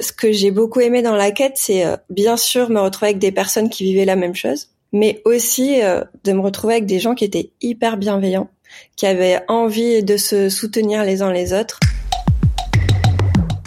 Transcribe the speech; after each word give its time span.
Ce 0.00 0.12
que 0.12 0.32
j'ai 0.32 0.50
beaucoup 0.50 0.80
aimé 0.80 1.02
dans 1.02 1.14
la 1.14 1.30
quête, 1.30 1.56
c'est 1.56 1.84
bien 2.10 2.36
sûr 2.36 2.70
me 2.70 2.80
retrouver 2.80 3.10
avec 3.10 3.18
des 3.18 3.32
personnes 3.32 3.70
qui 3.70 3.84
vivaient 3.84 4.04
la 4.04 4.16
même 4.16 4.34
chose, 4.34 4.70
mais 4.92 5.22
aussi 5.24 5.80
de 6.24 6.32
me 6.32 6.40
retrouver 6.40 6.74
avec 6.74 6.86
des 6.86 6.98
gens 6.98 7.14
qui 7.14 7.24
étaient 7.24 7.50
hyper 7.60 7.96
bienveillants, 7.96 8.50
qui 8.96 9.06
avaient 9.06 9.42
envie 9.46 10.02
de 10.02 10.16
se 10.16 10.48
soutenir 10.48 11.04
les 11.04 11.22
uns 11.22 11.32
les 11.32 11.52
autres. 11.52 11.78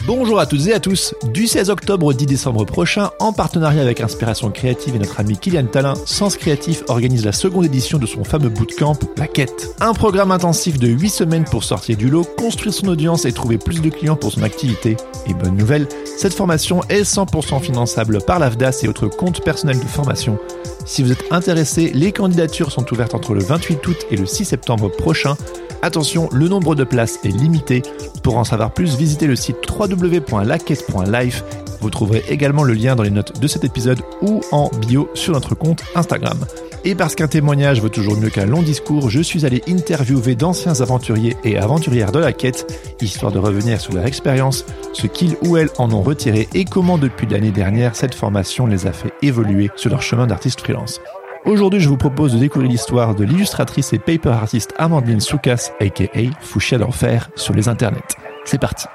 Bonjour 0.08 0.40
à 0.40 0.46
toutes 0.46 0.68
et 0.68 0.74
à 0.74 0.80
tous. 0.80 1.14
Du 1.34 1.48
16 1.48 1.70
octobre 1.70 2.06
au 2.06 2.14
10 2.14 2.28
décembre 2.28 2.64
prochain, 2.64 3.10
en 3.20 3.34
partenariat 3.34 3.82
avec 3.82 4.00
Inspiration 4.00 4.50
Créative 4.52 4.96
et 4.96 5.00
notre 5.00 5.20
ami 5.20 5.38
Kylian 5.38 5.66
Talin, 5.66 5.96
Sens 6.06 6.38
Créatif 6.38 6.82
organise 6.88 7.26
la 7.26 7.34
seconde 7.34 7.66
édition 7.66 7.98
de 7.98 8.06
son 8.06 8.24
fameux 8.24 8.48
bootcamp, 8.48 8.98
La 9.18 9.28
Quête. 9.28 9.76
Un 9.82 9.94
programme 9.94 10.32
intensif 10.32 10.80
de 10.80 10.88
8 10.88 11.10
semaines 11.10 11.44
pour 11.44 11.66
sortir 11.66 11.98
du 11.98 12.10
lot, 12.10 12.24
construire 12.38 12.74
son 12.74 12.88
audience 12.88 13.26
et 13.26 13.34
trouver 13.34 13.58
plus 13.58 13.82
de 13.82 13.90
clients 13.90 14.16
pour 14.16 14.32
son 14.32 14.44
activité. 14.44 14.96
Et 15.28 15.34
bonne 15.34 15.58
nouvelle, 15.58 15.90
cette 16.06 16.34
formation 16.34 16.84
est 16.88 17.04
100% 17.04 17.60
finançable 17.60 18.22
par 18.22 18.40
l'AFDAS 18.40 18.84
et 18.84 18.88
autres 18.88 19.10
comptes 19.10 19.44
personnels 19.44 19.80
de 19.82 19.86
formation. 19.86 20.40
Si 20.88 21.04
vous 21.04 21.12
êtes 21.12 21.26
intéressé, 21.32 21.92
les 21.94 22.14
candidatures 22.14 22.72
sont 22.72 22.92
ouvertes 22.94 23.14
entre 23.14 23.34
le 23.34 23.44
28 23.44 23.88
août 23.88 23.98
et 24.10 24.16
le 24.16 24.26
6 24.26 24.46
septembre 24.46 24.90
prochain. 24.90 25.36
Attention, 25.82 26.30
le 26.32 26.48
nombre 26.48 26.76
de 26.76 26.86
places 26.86 27.20
est 27.26 27.28
limité. 27.28 27.84
Pour 28.24 28.38
en 28.38 28.46
savoir 28.46 28.74
plus, 28.74 28.96
visitez 28.96 29.28
le 29.28 29.36
site 29.36 29.58
www.laquette.life. 29.70 31.44
Vous 31.82 31.90
trouverez 31.90 32.24
également 32.30 32.64
le 32.64 32.74
lien 32.74 32.96
dans 32.96 33.04
les 33.04 33.12
notes 33.12 33.40
de 33.40 33.48
cet 33.48 33.66
épisode 33.66 34.02
ou 34.22 34.42
en 34.52 34.72
bio 34.88 35.10
sur 35.14 35.34
notre 35.34 35.56
compte 35.56 35.84
Instagram. 35.94 36.40
Et 36.88 36.96
parce 36.96 37.16
qu'un 37.16 37.28
témoignage 37.28 37.82
vaut 37.82 37.90
toujours 37.90 38.16
mieux 38.16 38.30
qu'un 38.30 38.46
long 38.46 38.62
discours, 38.62 39.10
je 39.10 39.20
suis 39.20 39.46
allé 39.46 39.62
interviewer 39.68 40.36
d'anciens 40.36 40.80
aventuriers 40.80 41.36
et 41.44 41.58
aventurières 41.58 42.14
de 42.14 42.20
la 42.20 42.32
quête, 42.32 42.66
histoire 43.02 43.34
de 43.34 43.40
revenir 43.40 43.82
sur 43.82 43.94
leur 43.94 44.06
expérience, 44.06 44.64
ce 44.94 45.06
qu'ils 45.06 45.36
ou 45.42 45.58
elles 45.58 45.68
en 45.80 45.92
ont 45.92 46.02
retiré 46.02 46.48
et 46.54 46.64
comment 46.64 46.98
depuis 46.98 47.28
l'année 47.28 47.52
dernière 47.52 47.94
cette 47.94 48.16
formation 48.16 48.68
les 48.68 48.88
a 48.88 48.94
fait 48.94 49.12
évoluer 49.22 49.70
sur 49.76 49.90
leur 49.90 50.02
chemin 50.02 50.28
d'artiste 50.28 50.62
freelance. 50.62 51.02
Aujourd'hui, 51.44 51.82
je 51.82 51.90
vous 51.90 51.98
propose 51.98 52.32
de 52.32 52.40
découvrir 52.40 52.72
l'histoire 52.72 53.16
de 53.16 53.26
l'illustratrice 53.26 53.92
et 53.92 54.00
paper 54.00 54.30
artiste 54.30 54.74
Amandine 54.78 55.20
Soukas, 55.20 55.72
aka 55.82 56.06
Fouchia 56.40 56.78
d'enfer, 56.78 57.30
sur 57.36 57.54
les 57.54 57.68
internets. 57.68 58.16
C'est 58.46 58.62
parti. 58.62 58.86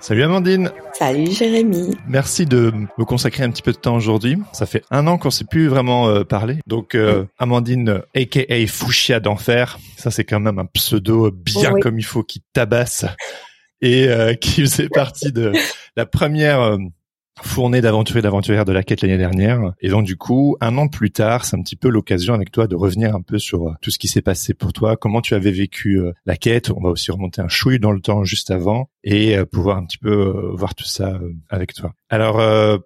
Salut 0.00 0.22
Amandine. 0.22 0.70
Salut 0.92 1.32
Jérémy. 1.32 1.90
Merci 2.06 2.46
de 2.46 2.72
me 2.96 3.04
consacrer 3.04 3.42
un 3.42 3.50
petit 3.50 3.62
peu 3.62 3.72
de 3.72 3.78
temps 3.78 3.96
aujourd'hui. 3.96 4.38
Ça 4.52 4.64
fait 4.64 4.84
un 4.90 5.06
an 5.08 5.18
qu'on 5.18 5.30
s'est 5.30 5.44
plus 5.44 5.66
vraiment 5.66 6.08
euh, 6.08 6.22
parlé. 6.22 6.58
Donc 6.66 6.94
euh, 6.94 7.24
Amandine, 7.38 8.02
aka 8.14 8.66
Fouchia 8.68 9.18
d'enfer, 9.18 9.78
ça 9.96 10.10
c'est 10.10 10.24
quand 10.24 10.40
même 10.40 10.58
un 10.60 10.66
pseudo 10.66 11.30
bien 11.32 11.72
comme 11.80 11.98
il 11.98 12.04
faut 12.04 12.22
qui 12.22 12.42
tabasse 12.52 13.06
et 13.80 14.08
euh, 14.08 14.34
qui 14.34 14.60
faisait 14.60 14.88
partie 14.88 15.32
de 15.32 15.52
la 15.96 16.06
première 16.06 16.78
fournée 17.42 17.80
d'aventuriers 17.80 18.22
d'aventurières 18.22 18.64
de 18.64 18.72
la 18.72 18.82
quête 18.82 19.02
l'année 19.02 19.18
dernière. 19.18 19.72
Et 19.80 19.88
donc 19.88 20.04
du 20.04 20.16
coup, 20.16 20.56
un 20.60 20.76
an 20.78 20.88
plus 20.88 21.10
tard, 21.10 21.44
c'est 21.44 21.56
un 21.56 21.62
petit 21.62 21.76
peu 21.76 21.88
l'occasion 21.88 22.34
avec 22.34 22.50
toi 22.50 22.66
de 22.66 22.76
revenir 22.76 23.14
un 23.14 23.22
peu 23.22 23.38
sur 23.38 23.68
euh, 23.68 23.72
tout 23.80 23.90
ce 23.90 23.98
qui 23.98 24.08
s'est 24.08 24.22
passé 24.22 24.54
pour 24.54 24.72
toi, 24.72 24.96
comment 24.96 25.20
tu 25.20 25.34
avais 25.34 25.50
vécu 25.50 25.98
euh, 25.98 26.12
la 26.26 26.36
quête? 26.36 26.70
On 26.70 26.80
va 26.80 26.90
aussi 26.90 27.10
remonter 27.10 27.40
un 27.40 27.48
chouille 27.48 27.78
dans 27.78 27.92
le 27.92 28.00
temps 28.00 28.24
juste 28.24 28.50
avant 28.50 28.90
et 29.04 29.36
euh, 29.36 29.44
pouvoir 29.44 29.78
un 29.78 29.84
petit 29.84 29.98
peu 29.98 30.52
voir 30.54 30.74
tout 30.74 30.84
ça 30.84 31.18
avec 31.48 31.74
toi. 31.74 31.92
Alors, 32.10 32.40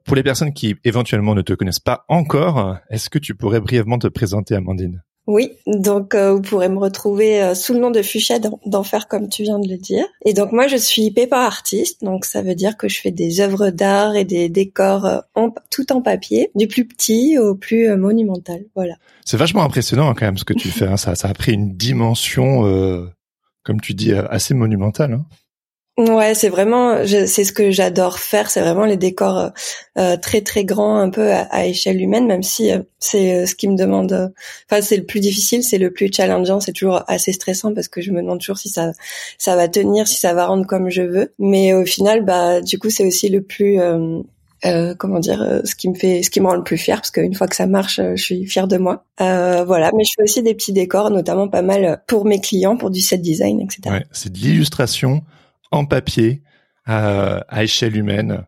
pour 0.04 0.16
les 0.16 0.22
personnes 0.22 0.52
qui 0.52 0.76
éventuellement 0.84 1.34
ne 1.34 1.42
te 1.42 1.52
connaissent 1.52 1.80
pas 1.80 2.04
encore, 2.08 2.76
est-ce 2.90 3.10
que 3.10 3.18
tu 3.18 3.34
pourrais 3.34 3.60
brièvement 3.60 3.98
te 3.98 4.08
présenter, 4.08 4.54
Amandine? 4.54 5.02
Oui, 5.28 5.52
donc 5.66 6.16
euh, 6.16 6.32
vous 6.32 6.42
pourrez 6.42 6.68
me 6.68 6.78
retrouver 6.78 7.40
euh, 7.40 7.54
sous 7.54 7.74
le 7.74 7.78
nom 7.78 7.92
de 7.92 8.02
Fuchsia 8.02 8.40
d'enfer 8.66 9.06
comme 9.06 9.28
tu 9.28 9.44
viens 9.44 9.60
de 9.60 9.68
le 9.68 9.76
dire. 9.76 10.04
Et 10.24 10.34
donc 10.34 10.50
moi 10.50 10.66
je 10.66 10.76
suis 10.76 11.12
paper 11.12 11.36
artiste, 11.36 12.02
donc 12.02 12.24
ça 12.24 12.42
veut 12.42 12.56
dire 12.56 12.76
que 12.76 12.88
je 12.88 13.00
fais 13.00 13.12
des 13.12 13.40
œuvres 13.40 13.70
d'art 13.70 14.16
et 14.16 14.24
des 14.24 14.48
décors 14.48 15.06
euh, 15.06 15.20
en, 15.36 15.54
tout 15.70 15.92
en 15.92 16.02
papier, 16.02 16.50
du 16.56 16.66
plus 16.66 16.86
petit 16.86 17.38
au 17.38 17.54
plus 17.54 17.94
monumental. 17.96 18.64
Voilà. 18.74 18.96
C'est 19.24 19.36
vachement 19.36 19.62
impressionnant 19.62 20.10
hein, 20.10 20.14
quand 20.18 20.26
même 20.26 20.38
ce 20.38 20.44
que 20.44 20.54
tu 20.54 20.68
fais. 20.68 20.86
Hein. 20.86 20.96
Ça, 20.96 21.14
ça 21.14 21.28
a 21.28 21.34
pris 21.34 21.52
une 21.52 21.76
dimension, 21.76 22.62
comme 23.62 23.80
tu 23.80 23.94
dis, 23.94 24.12
assez 24.12 24.54
monumentale. 24.54 25.12
Hein. 25.12 25.26
Ouais, 25.98 26.34
c'est 26.34 26.48
vraiment, 26.48 27.06
c'est 27.06 27.44
ce 27.44 27.52
que 27.52 27.70
j'adore 27.70 28.18
faire. 28.18 28.50
C'est 28.50 28.62
vraiment 28.62 28.86
les 28.86 28.96
décors 28.96 29.38
euh, 29.38 29.48
euh, 29.98 30.16
très 30.16 30.40
très 30.40 30.64
grands, 30.64 30.96
un 30.96 31.10
peu 31.10 31.30
à, 31.30 31.66
échelle 31.66 32.00
humaine, 32.00 32.26
même 32.26 32.42
si 32.42 32.72
euh, 32.72 32.78
c'est 32.98 33.44
ce 33.44 33.54
qui 33.54 33.68
me 33.68 33.76
demande. 33.76 34.32
Enfin, 34.70 34.80
c'est 34.80 34.96
le 34.96 35.04
plus 35.04 35.20
difficile, 35.20 35.62
c'est 35.62 35.76
le 35.76 35.92
plus 35.92 36.10
challengeant. 36.10 36.60
C'est 36.60 36.72
toujours 36.72 37.02
assez 37.08 37.32
stressant 37.32 37.74
parce 37.74 37.88
que 37.88 38.00
je 38.00 38.10
me 38.10 38.22
demande 38.22 38.40
toujours 38.40 38.56
si 38.56 38.70
ça 38.70 38.92
ça 39.36 39.54
va 39.54 39.68
tenir, 39.68 40.08
si 40.08 40.18
ça 40.18 40.32
va 40.32 40.46
rendre 40.46 40.66
comme 40.66 40.88
je 40.88 41.02
veux. 41.02 41.34
Mais 41.38 41.74
au 41.74 41.84
final, 41.84 42.24
bah 42.24 42.62
du 42.62 42.78
coup, 42.78 42.88
c'est 42.88 43.06
aussi 43.06 43.28
le 43.28 43.42
plus 43.42 43.78
comment 44.98 45.18
dire, 45.18 45.60
ce 45.64 45.74
qui 45.74 45.90
me 45.90 45.94
fait, 45.94 46.22
ce 46.22 46.30
qui 46.30 46.40
me 46.40 46.46
rend 46.46 46.54
le 46.54 46.62
plus 46.62 46.78
fier, 46.78 46.96
parce 46.96 47.10
qu'une 47.10 47.34
fois 47.34 47.48
que 47.48 47.56
ça 47.56 47.66
marche, 47.66 48.00
je 48.14 48.22
suis 48.22 48.46
fière 48.46 48.66
de 48.66 48.78
moi. 48.78 49.04
voilà, 49.18 49.90
mais 49.94 50.04
je 50.04 50.12
fais 50.16 50.22
aussi 50.22 50.42
des 50.42 50.54
petits 50.54 50.72
décors, 50.72 51.10
notamment 51.10 51.48
pas 51.48 51.62
mal 51.62 52.02
pour 52.06 52.24
mes 52.24 52.40
clients, 52.40 52.78
pour 52.78 52.90
du 52.90 53.00
set 53.02 53.20
design, 53.20 53.60
etc. 53.60 53.80
Ouais, 53.90 54.06
c'est 54.10 54.32
de 54.32 54.38
l'illustration 54.38 55.22
en 55.72 55.84
papier 55.84 56.42
à, 56.84 57.38
à 57.48 57.64
échelle 57.64 57.96
humaine. 57.96 58.46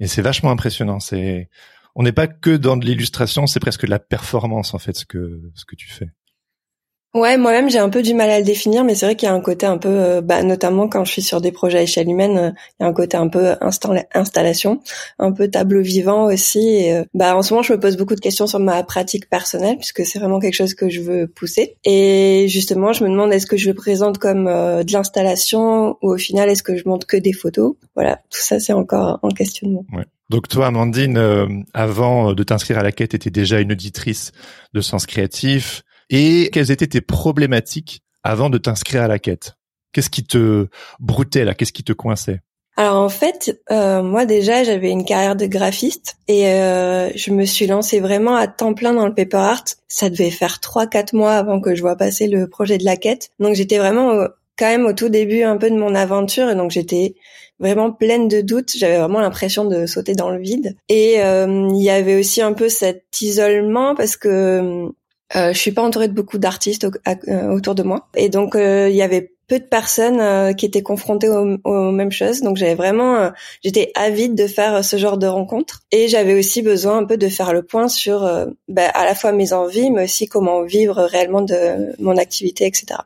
Et 0.00 0.06
c'est 0.08 0.22
vachement 0.22 0.50
impressionnant. 0.50 1.00
C'est, 1.00 1.48
on 1.94 2.02
n'est 2.02 2.12
pas 2.12 2.26
que 2.26 2.56
dans 2.56 2.76
de 2.76 2.84
l'illustration, 2.84 3.46
c'est 3.46 3.60
presque 3.60 3.86
de 3.86 3.90
la 3.90 3.98
performance 3.98 4.74
en 4.74 4.78
fait 4.78 4.96
ce 4.96 5.06
que 5.06 5.40
ce 5.54 5.64
que 5.64 5.76
tu 5.76 5.88
fais. 5.88 6.10
Ouais, 7.14 7.38
moi-même 7.38 7.70
j'ai 7.70 7.78
un 7.78 7.88
peu 7.88 8.02
du 8.02 8.12
mal 8.12 8.28
à 8.28 8.38
le 8.38 8.44
définir, 8.44 8.84
mais 8.84 8.94
c'est 8.94 9.06
vrai 9.06 9.16
qu'il 9.16 9.26
y 9.26 9.30
a 9.30 9.34
un 9.34 9.40
côté 9.40 9.64
un 9.64 9.78
peu, 9.78 9.88
euh, 9.88 10.20
bah, 10.20 10.42
notamment 10.42 10.86
quand 10.86 11.02
je 11.06 11.12
suis 11.12 11.22
sur 11.22 11.40
des 11.40 11.50
projets 11.50 11.78
à 11.78 11.82
échelle 11.82 12.10
humaine, 12.10 12.36
euh, 12.36 12.50
il 12.78 12.82
y 12.82 12.86
a 12.86 12.88
un 12.88 12.92
côté 12.92 13.16
un 13.16 13.28
peu 13.28 13.54
installation, 14.12 14.82
un 15.18 15.32
peu 15.32 15.48
tableau 15.48 15.80
vivant 15.80 16.26
aussi. 16.26 16.92
Euh, 16.92 17.04
bah, 17.14 17.34
en 17.34 17.42
ce 17.42 17.54
moment, 17.54 17.62
je 17.62 17.72
me 17.72 17.80
pose 17.80 17.96
beaucoup 17.96 18.14
de 18.16 18.20
questions 18.20 18.46
sur 18.46 18.58
ma 18.58 18.82
pratique 18.82 19.30
personnelle, 19.30 19.78
puisque 19.78 20.04
c'est 20.04 20.18
vraiment 20.18 20.40
quelque 20.40 20.54
chose 20.54 20.74
que 20.74 20.90
je 20.90 21.00
veux 21.00 21.26
pousser. 21.26 21.76
Et 21.84 22.48
justement, 22.48 22.92
je 22.92 23.02
me 23.02 23.08
demande 23.08 23.32
est-ce 23.32 23.46
que 23.46 23.56
je 23.56 23.68
le 23.68 23.74
présente 23.74 24.18
comme 24.18 24.44
de 24.44 24.92
l'installation 24.92 25.96
ou 26.02 26.12
au 26.12 26.18
final 26.18 26.50
est-ce 26.50 26.62
que 26.62 26.76
je 26.76 26.86
montre 26.86 27.06
que 27.06 27.16
des 27.16 27.32
photos? 27.32 27.76
Voilà, 27.94 28.16
tout 28.28 28.42
ça 28.42 28.60
c'est 28.60 28.74
encore 28.74 29.20
en 29.22 29.28
questionnement. 29.30 29.86
Ouais. 29.94 30.04
Donc 30.28 30.48
toi, 30.48 30.66
Amandine, 30.66 31.64
avant 31.72 32.34
de 32.34 32.42
t'inscrire 32.42 32.78
à 32.78 32.82
la 32.82 32.92
quête, 32.92 33.14
étais 33.14 33.30
déjà 33.30 33.60
une 33.60 33.72
auditrice 33.72 34.32
de 34.74 34.80
Sens 34.82 35.06
Créatif 35.06 35.82
et 36.10 36.50
quelles 36.52 36.70
étaient 36.70 36.86
tes 36.86 37.00
problématiques 37.00 38.02
avant 38.22 38.50
de 38.50 38.58
t'inscrire 38.58 39.02
à 39.02 39.08
la 39.08 39.18
quête? 39.18 39.56
Qu'est-ce 39.92 40.10
qui 40.10 40.24
te 40.24 40.68
broutait 41.00 41.44
là? 41.44 41.54
Qu'est-ce 41.54 41.72
qui 41.72 41.84
te 41.84 41.92
coinçait? 41.92 42.40
Alors 42.78 42.96
en 42.96 43.08
fait, 43.08 43.58
euh, 43.70 44.02
moi 44.02 44.26
déjà 44.26 44.62
j'avais 44.62 44.90
une 44.90 45.06
carrière 45.06 45.34
de 45.34 45.46
graphiste 45.46 46.18
et 46.28 46.48
euh, 46.48 47.08
je 47.14 47.30
me 47.32 47.46
suis 47.46 47.66
lancée 47.66 48.00
vraiment 48.00 48.36
à 48.36 48.48
temps 48.48 48.74
plein 48.74 48.92
dans 48.92 49.06
le 49.06 49.14
paper 49.14 49.38
art. 49.38 49.64
Ça 49.88 50.10
devait 50.10 50.30
faire 50.30 50.60
trois 50.60 50.86
quatre 50.86 51.14
mois 51.14 51.32
avant 51.32 51.60
que 51.60 51.74
je 51.74 51.80
vois 51.80 51.96
passer 51.96 52.26
le 52.28 52.48
projet 52.48 52.76
de 52.76 52.84
la 52.84 52.96
quête. 52.96 53.30
Donc 53.38 53.54
j'étais 53.54 53.78
vraiment 53.78 54.26
quand 54.58 54.66
même 54.66 54.84
au 54.84 54.92
tout 54.92 55.08
début 55.08 55.42
un 55.42 55.56
peu 55.56 55.70
de 55.70 55.76
mon 55.76 55.94
aventure 55.94 56.50
et 56.50 56.54
donc 56.54 56.70
j'étais 56.70 57.14
vraiment 57.58 57.90
pleine 57.90 58.28
de 58.28 58.42
doutes. 58.42 58.76
J'avais 58.76 58.98
vraiment 58.98 59.20
l'impression 59.20 59.64
de 59.64 59.86
sauter 59.86 60.14
dans 60.14 60.28
le 60.28 60.38
vide. 60.38 60.76
Et 60.90 61.22
euh, 61.22 61.68
il 61.72 61.82
y 61.82 61.90
avait 61.90 62.18
aussi 62.18 62.42
un 62.42 62.52
peu 62.52 62.68
cet 62.68 63.20
isolement 63.22 63.94
parce 63.94 64.16
que 64.16 64.90
euh, 65.34 65.52
je 65.52 65.58
suis 65.58 65.72
pas 65.72 65.82
entourée 65.82 66.08
de 66.08 66.12
beaucoup 66.12 66.38
d'artistes 66.38 66.86
euh, 67.06 67.48
autour 67.48 67.74
de 67.74 67.82
moi, 67.82 68.08
et 68.14 68.28
donc 68.28 68.54
euh, 68.54 68.88
il 68.88 68.94
y 68.94 69.02
avait 69.02 69.32
peu 69.48 69.58
de 69.58 69.64
personnes 69.64 70.20
euh, 70.20 70.52
qui 70.52 70.66
étaient 70.66 70.82
confrontées 70.82 71.28
aux, 71.28 71.90
mêmes 71.92 72.12
choses. 72.12 72.42
Donc 72.42 72.56
j'avais 72.56 72.74
vraiment, 72.74 73.30
j'étais 73.64 73.90
avide 73.94 74.34
de 74.34 74.46
faire 74.46 74.84
ce 74.84 74.96
genre 74.96 75.18
de 75.18 75.26
rencontres, 75.26 75.82
et 75.90 76.08
j'avais 76.08 76.38
aussi 76.38 76.62
besoin 76.62 76.98
un 76.98 77.04
peu 77.04 77.16
de 77.16 77.28
faire 77.28 77.52
le 77.52 77.62
point 77.62 77.88
sur 77.88 78.20
bah, 78.68 78.88
à 78.88 79.04
la 79.04 79.14
fois 79.14 79.32
mes 79.32 79.52
envies, 79.52 79.90
mais 79.90 80.04
aussi 80.04 80.26
comment 80.26 80.62
vivre 80.62 81.02
réellement 81.02 81.42
de 81.42 82.00
mon 82.00 82.16
activité, 82.16 82.66
etc. 82.66 83.00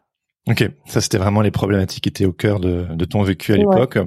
Ok, 0.48 0.68
ça 0.86 1.00
c'était 1.00 1.18
vraiment 1.18 1.42
les 1.42 1.50
problématiques 1.50 2.04
qui 2.04 2.08
étaient 2.08 2.24
au 2.24 2.32
cœur 2.32 2.60
de, 2.60 2.86
de 2.94 3.04
ton 3.04 3.22
vécu 3.22 3.52
à 3.52 3.56
l'époque. 3.56 3.98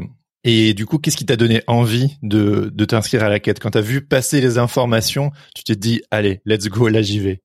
Et 0.44 0.74
du 0.74 0.86
coup, 0.86 0.98
qu'est-ce 0.98 1.16
qui 1.16 1.26
t'a 1.26 1.38
donné 1.38 1.62
envie 1.68 2.18
de, 2.22 2.70
de 2.74 2.86
t'inscrire 2.86 3.24
à 3.24 3.30
la 3.30 3.40
quête? 3.40 3.60
Quand 3.60 3.72
t'as 3.72 3.82
vu 3.82 4.06
passer 4.06 4.42
les 4.42 4.58
informations, 4.58 5.32
tu 5.56 5.64
t'es 5.64 5.76
dit, 5.76 6.02
allez, 6.12 6.42
let's 6.46 6.68
go, 6.68 6.90
là 6.90 7.02
j'y 7.02 7.20
vais. 7.20 7.42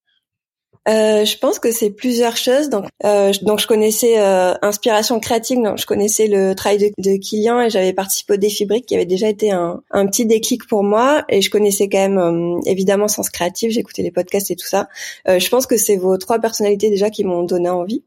Euh, 0.89 1.25
je 1.25 1.37
pense 1.37 1.59
que 1.59 1.71
c'est 1.71 1.91
plusieurs 1.91 2.37
choses. 2.37 2.71
Donc, 2.71 2.87
euh, 3.05 3.33
donc 3.43 3.61
je 3.61 3.67
connaissais 3.67 4.19
euh, 4.19 4.55
Inspiration 4.63 5.21
Créative, 5.21 5.63
donc 5.63 5.79
je 5.79 5.87
connaissais 5.87 6.29
le 6.29 6.55
travail 6.55 6.79
de, 6.79 6.91
de 6.99 7.17
Kilian 7.19 7.61
et 7.61 7.71
j'avais 7.71 7.93
participé 7.93 8.35
au 8.35 8.37
défi 8.37 8.65
Brick 8.65 8.87
qui 8.87 8.95
avait 8.95 9.05
déjà 9.05 9.29
été 9.29 9.51
un, 9.51 9.83
un, 9.91 10.07
petit 10.07 10.25
déclic 10.25 10.67
pour 10.67 10.83
moi. 10.83 11.25
Et 11.29 11.43
je 11.43 11.51
connaissais 11.51 11.89
quand 11.89 11.99
même 11.99 12.19
euh, 12.19 12.61
évidemment 12.65 13.09
Sens 13.09 13.29
Créatif, 13.29 13.71
j'écoutais 13.71 14.03
les 14.03 14.11
podcasts 14.11 14.51
et 14.51 14.57
tout 14.57 14.67
ça. 14.67 14.89
Euh, 15.29 15.39
je 15.39 15.49
pense 15.51 15.67
que 15.67 15.77
c'est 15.77 15.97
vos 15.97 16.17
trois 16.17 16.39
personnalités 16.39 16.89
déjà 16.89 17.11
qui 17.11 17.25
m'ont 17.25 17.43
donné 17.43 17.69
envie. 17.69 18.05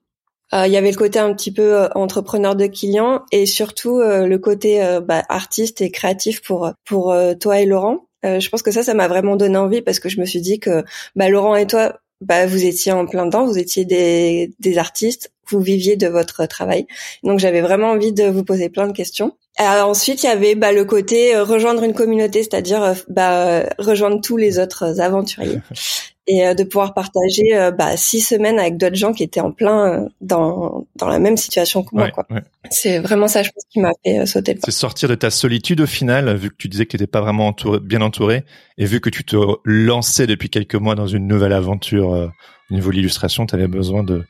Il 0.54 0.70
y 0.70 0.76
avait 0.76 0.92
le 0.92 0.98
côté 0.98 1.18
un 1.18 1.34
petit 1.34 1.54
peu 1.54 1.88
entrepreneur 1.96 2.58
de 2.58 2.66
Kilian 2.66 3.22
et 3.32 3.46
surtout 3.46 4.02
le 4.02 4.36
côté 4.36 4.86
bah, 5.02 5.24
artiste 5.30 5.80
et 5.80 5.92
créatif 5.92 6.42
pour 6.42 6.70
pour 6.84 7.16
toi 7.40 7.62
et 7.62 7.66
Laurent. 7.66 8.00
je 8.26 8.50
pense 8.50 8.62
que 8.62 8.72
ça, 8.72 8.84
ça 8.84 8.94
m'a 8.94 9.08
vraiment 9.08 9.38
donné 9.38 9.56
envie 9.56 9.82
parce 9.82 10.02
que 10.02 10.10
je 10.10 10.20
me 10.20 10.26
suis 10.26 10.42
dit 10.42 10.60
que 10.60 10.84
bah, 11.16 11.30
Laurent 11.30 11.56
et 11.56 11.68
toi, 11.68 12.01
bah 12.22 12.46
vous 12.46 12.66
étiez 12.66 12.92
en 12.92 13.06
plein 13.06 13.30
temps, 13.30 13.46
vous 13.46 13.58
étiez 13.58 13.86
des, 13.86 14.54
des 14.60 14.78
artistes, 14.78 15.32
vous 15.50 15.60
viviez 15.60 15.96
de 15.98 16.08
votre 16.08 16.46
travail. 16.46 16.88
Donc 17.24 17.40
j'avais 17.40 17.62
vraiment 17.62 17.90
envie 17.92 18.14
de 18.14 18.24
vous 18.24 18.44
poser 18.44 18.70
plein 18.70 18.88
de 18.88 18.94
questions. 18.94 19.34
Euh, 19.60 19.82
ensuite, 19.82 20.24
il 20.24 20.28
y 20.28 20.30
avait 20.30 20.56
bah, 20.56 20.72
le 20.72 20.86
côté 20.86 21.36
euh, 21.36 21.44
rejoindre 21.44 21.84
une 21.84 21.94
communauté, 21.94 22.42
c'est-à-dire 22.42 22.84
euh, 22.84 22.94
bah, 23.10 23.64
rejoindre 23.78 24.22
tous 24.22 24.38
les 24.38 24.60
autres 24.60 25.02
aventuriers 25.02 25.60
et 26.32 26.56
de 26.56 26.64
pouvoir 26.64 26.94
partager 26.94 27.72
bah, 27.78 27.98
six 27.98 28.22
semaines 28.22 28.60
avec 28.60 28.78
d'autres 28.78 28.96
gens 28.96 29.14
qui 29.14 29.24
étaient 29.24 29.40
en 29.40 29.52
plein 29.52 30.08
dans 30.22 30.86
dans 30.96 31.08
la 31.08 31.20
même 31.20 31.38
situation 31.38 31.84
que 31.84 31.90
moi. 31.94 32.10
quoi. 32.12 32.26
C'est 32.70 33.00
vraiment 33.00 33.28
ça, 33.28 33.44
je 33.44 33.50
pense, 33.50 33.64
qui 33.70 33.80
m'a 33.80 33.92
fait 34.06 34.26
sauter 34.26 34.54
le 34.54 34.60
pas. 34.60 34.66
C'est 34.66 34.78
sortir 34.78 35.10
de 35.10 35.16
ta 35.16 35.30
solitude 35.30 35.82
au 35.82 35.86
final, 35.86 36.36
vu 36.36 36.50
que 36.50 36.56
tu 36.58 36.68
disais 36.68 36.86
que 36.86 36.92
tu 36.92 36.98
n'étais 36.98 37.08
pas 37.08 37.22
vraiment 37.22 37.48
entouré, 37.48 37.80
bien 37.80 38.02
entouré, 38.02 38.44
et 38.78 38.86
vu 38.86 39.02
que 39.02 39.10
tu 39.10 39.24
te 39.24 39.36
lançais 39.66 40.28
depuis 40.28 40.50
quelques 40.50 40.76
mois 40.76 40.96
dans 40.96 41.08
une 41.08 41.28
nouvelle 41.28 41.54
aventure 41.54 42.10
au 42.10 42.74
niveau 42.74 42.92
de 42.92 42.96
l'illustration, 42.96 43.46
tu 43.46 43.56
avais 43.56 43.68
besoin 43.68 44.04
de 44.04 44.24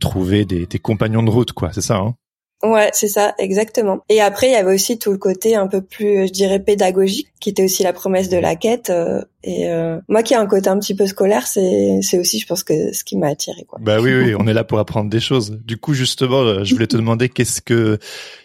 trouver 0.00 0.44
des, 0.44 0.66
des 0.66 0.78
compagnons 0.78 1.22
de 1.22 1.30
route, 1.30 1.52
quoi. 1.52 1.72
C'est 1.72 1.80
ça, 1.80 1.96
hein? 1.96 2.14
Ouais, 2.62 2.88
c'est 2.94 3.08
ça, 3.08 3.34
exactement. 3.38 4.02
Et 4.08 4.22
après, 4.22 4.48
il 4.48 4.52
y 4.52 4.56
avait 4.56 4.74
aussi 4.74 4.98
tout 4.98 5.12
le 5.12 5.18
côté 5.18 5.56
un 5.56 5.66
peu 5.66 5.82
plus, 5.82 6.26
je 6.26 6.32
dirais, 6.32 6.58
pédagogique, 6.58 7.28
qui 7.38 7.50
était 7.50 7.62
aussi 7.62 7.82
la 7.82 7.92
promesse 7.92 8.30
de 8.30 8.38
la 8.38 8.56
quête. 8.56 8.88
Euh, 8.88 9.22
et 9.44 9.68
euh, 9.68 10.00
moi, 10.08 10.22
qui 10.22 10.32
ai 10.32 10.36
un 10.36 10.46
côté 10.46 10.68
un 10.70 10.78
petit 10.78 10.94
peu 10.94 11.06
scolaire, 11.06 11.46
c'est 11.46 11.98
c'est 12.00 12.18
aussi, 12.18 12.38
je 12.38 12.46
pense 12.46 12.64
que 12.64 12.94
ce 12.94 13.04
qui 13.04 13.18
m'a 13.18 13.28
attiré. 13.28 13.64
Quoi. 13.68 13.78
Bah 13.82 14.00
oui, 14.00 14.10
oui, 14.14 14.34
on 14.34 14.46
est 14.46 14.54
là 14.54 14.64
pour 14.64 14.78
apprendre 14.78 15.10
des 15.10 15.20
choses. 15.20 15.60
Du 15.64 15.76
coup, 15.76 15.92
justement, 15.92 16.40
euh, 16.40 16.64
je 16.64 16.72
voulais 16.72 16.86
te 16.86 16.96
demander 16.96 17.28
qu'est-ce 17.28 17.60
que, 17.60 17.98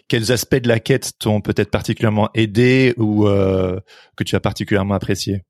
quels 0.08 0.30
aspects 0.30 0.60
de 0.60 0.68
la 0.68 0.78
quête 0.78 1.12
t'ont 1.18 1.40
peut-être 1.40 1.70
particulièrement 1.70 2.28
aidé 2.34 2.92
ou 2.98 3.24
que 3.24 4.24
tu 4.24 4.36
as 4.36 4.40
particulièrement 4.40 4.94
apprécié? 4.94 5.42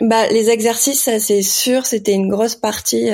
Bah, 0.00 0.26
les 0.30 0.48
exercices, 0.48 1.02
ça 1.02 1.20
c'est 1.20 1.42
sûr, 1.42 1.84
c'était 1.84 2.14
une 2.14 2.28
grosse 2.28 2.56
partie 2.56 3.10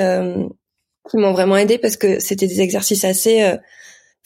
qui 1.11 1.17
m'ont 1.17 1.33
vraiment 1.33 1.57
aidé 1.57 1.77
parce 1.79 1.97
que 1.97 2.21
c'était 2.21 2.47
des 2.47 2.61
exercices 2.61 3.05
assez 3.05 3.59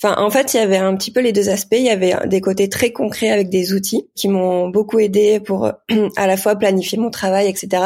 Enfin, 0.00 0.15
en 0.23 0.31
fait, 0.31 0.55
il 0.55 0.59
y 0.59 0.61
avait 0.61 0.77
un 0.77 0.95
petit 0.95 1.11
peu 1.11 1.21
les 1.21 1.33
deux 1.33 1.49
aspects. 1.49 1.77
Il 1.77 1.83
y 1.83 1.91
avait 1.91 2.15
des 2.27 2.41
côtés 2.41 2.69
très 2.69 2.93
concrets 2.93 3.31
avec 3.31 3.49
des 3.49 3.73
outils 3.73 4.09
qui 4.15 4.29
m'ont 4.29 4.69
beaucoup 4.69 5.00
aidé 5.00 5.41
pour 5.41 5.73
à 6.17 6.27
la 6.29 6.37
fois 6.37 6.55
planifier 6.55 6.99
mon 6.99 7.11
travail, 7.11 7.49
etc. 7.49 7.83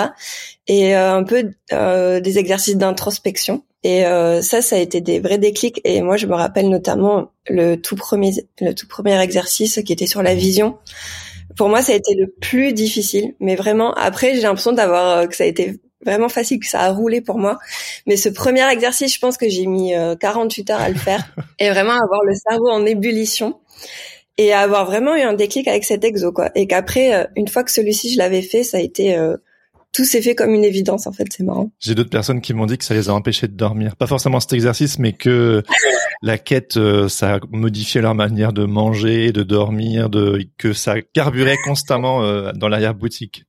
Et 0.68 0.94
euh, 0.94 1.14
un 1.14 1.24
peu 1.24 1.52
euh, 1.72 2.20
des 2.20 2.38
exercices 2.38 2.76
d'introspection. 2.76 3.64
Et 3.82 4.04
euh, 4.04 4.42
ça, 4.42 4.60
ça 4.60 4.76
a 4.76 4.78
été 4.78 5.00
des 5.00 5.20
vrais 5.20 5.38
déclics. 5.38 5.80
Et 5.84 6.02
moi, 6.02 6.18
je 6.18 6.26
me 6.26 6.34
rappelle 6.34 6.68
notamment 6.68 7.30
le 7.48 7.76
tout 7.76 7.96
premier, 7.96 8.32
le 8.60 8.74
tout 8.74 8.86
premier 8.86 9.18
exercice 9.18 9.80
qui 9.82 9.92
était 9.94 10.06
sur 10.06 10.22
la 10.22 10.34
vision. 10.34 10.76
Pour 11.56 11.70
moi, 11.70 11.80
ça 11.80 11.92
a 11.92 11.96
été 11.96 12.14
le 12.14 12.26
plus 12.26 12.74
difficile. 12.74 13.34
Mais 13.40 13.56
vraiment, 13.56 13.94
après, 13.94 14.34
j'ai 14.34 14.42
l'impression 14.42 14.72
d'avoir 14.72 15.26
que 15.26 15.34
ça 15.34 15.44
a 15.44 15.46
été 15.46 15.80
vraiment 16.04 16.28
facile, 16.28 16.60
que 16.60 16.66
ça 16.66 16.80
a 16.80 16.90
roulé 16.90 17.20
pour 17.20 17.38
moi. 17.38 17.58
Mais 18.06 18.16
ce 18.16 18.28
premier 18.28 18.68
exercice, 18.70 19.14
je 19.14 19.18
pense 19.18 19.36
que 19.36 19.48
j'ai 19.48 19.66
mis 19.66 19.92
48 20.20 20.70
euh, 20.70 20.74
heures 20.74 20.80
à 20.80 20.88
le 20.88 20.96
faire 20.96 21.24
et 21.58 21.70
vraiment 21.70 21.92
avoir 21.92 22.22
le 22.24 22.34
cerveau 22.34 22.68
en 22.70 22.84
ébullition 22.86 23.58
et 24.38 24.52
avoir 24.52 24.86
vraiment 24.86 25.14
eu 25.14 25.20
un 25.20 25.34
déclic 25.34 25.68
avec 25.68 25.84
cet 25.84 26.04
exo 26.04 26.32
quoi. 26.32 26.50
Et 26.54 26.66
qu'après, 26.66 27.14
euh, 27.14 27.24
une 27.36 27.48
fois 27.48 27.64
que 27.64 27.70
celui-ci 27.70 28.12
je 28.12 28.18
l'avais 28.18 28.42
fait, 28.42 28.62
ça 28.62 28.78
a 28.78 28.80
été 28.80 29.16
euh, 29.16 29.36
tout 29.92 30.06
s'est 30.06 30.22
fait 30.22 30.34
comme 30.34 30.54
une 30.54 30.64
évidence 30.64 31.06
en 31.06 31.12
fait, 31.12 31.26
c'est 31.30 31.44
marrant. 31.44 31.70
J'ai 31.78 31.94
d'autres 31.94 32.10
personnes 32.10 32.40
qui 32.40 32.54
m'ont 32.54 32.66
dit 32.66 32.78
que 32.78 32.84
ça 32.84 32.94
les 32.94 33.10
a 33.10 33.14
empêchés 33.14 33.46
de 33.46 33.54
dormir. 33.54 33.94
Pas 33.96 34.06
forcément 34.06 34.40
cet 34.40 34.54
exercice, 34.54 34.98
mais 34.98 35.12
que 35.12 35.62
la 36.22 36.38
quête, 36.38 36.78
ça 37.08 37.34
a 37.34 37.40
modifié 37.50 38.00
leur 38.00 38.14
manière 38.14 38.54
de 38.54 38.64
manger, 38.64 39.32
de 39.32 39.42
dormir, 39.42 40.08
de 40.08 40.46
que 40.56 40.72
ça 40.72 41.02
carburait 41.02 41.58
constamment 41.66 42.52
dans 42.54 42.68
l'arrière-boutique. 42.68 43.44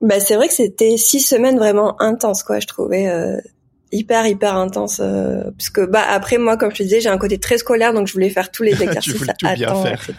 Bah 0.00 0.20
c'est 0.20 0.36
vrai 0.36 0.48
que 0.48 0.54
c'était 0.54 0.96
six 0.96 1.20
semaines 1.20 1.58
vraiment 1.58 2.00
intenses 2.00 2.42
quoi, 2.42 2.60
je 2.60 2.66
trouvais 2.66 3.08
euh, 3.08 3.38
hyper 3.92 4.26
hyper 4.26 4.56
intense 4.56 5.00
euh, 5.00 5.44
parce 5.56 5.70
que 5.70 5.86
bah 5.86 6.04
après 6.06 6.36
moi 6.36 6.56
comme 6.56 6.70
je 6.72 6.78
te 6.78 6.82
disais 6.82 7.00
j'ai 7.00 7.08
un 7.08 7.18
côté 7.18 7.38
très 7.38 7.58
scolaire 7.58 7.94
donc 7.94 8.06
je 8.06 8.12
voulais 8.12 8.28
faire 8.28 8.50
tous 8.50 8.64
les 8.64 8.72
exercices 8.82 9.28
à 9.28 9.56
temps 9.56 9.86
etc. 9.86 10.14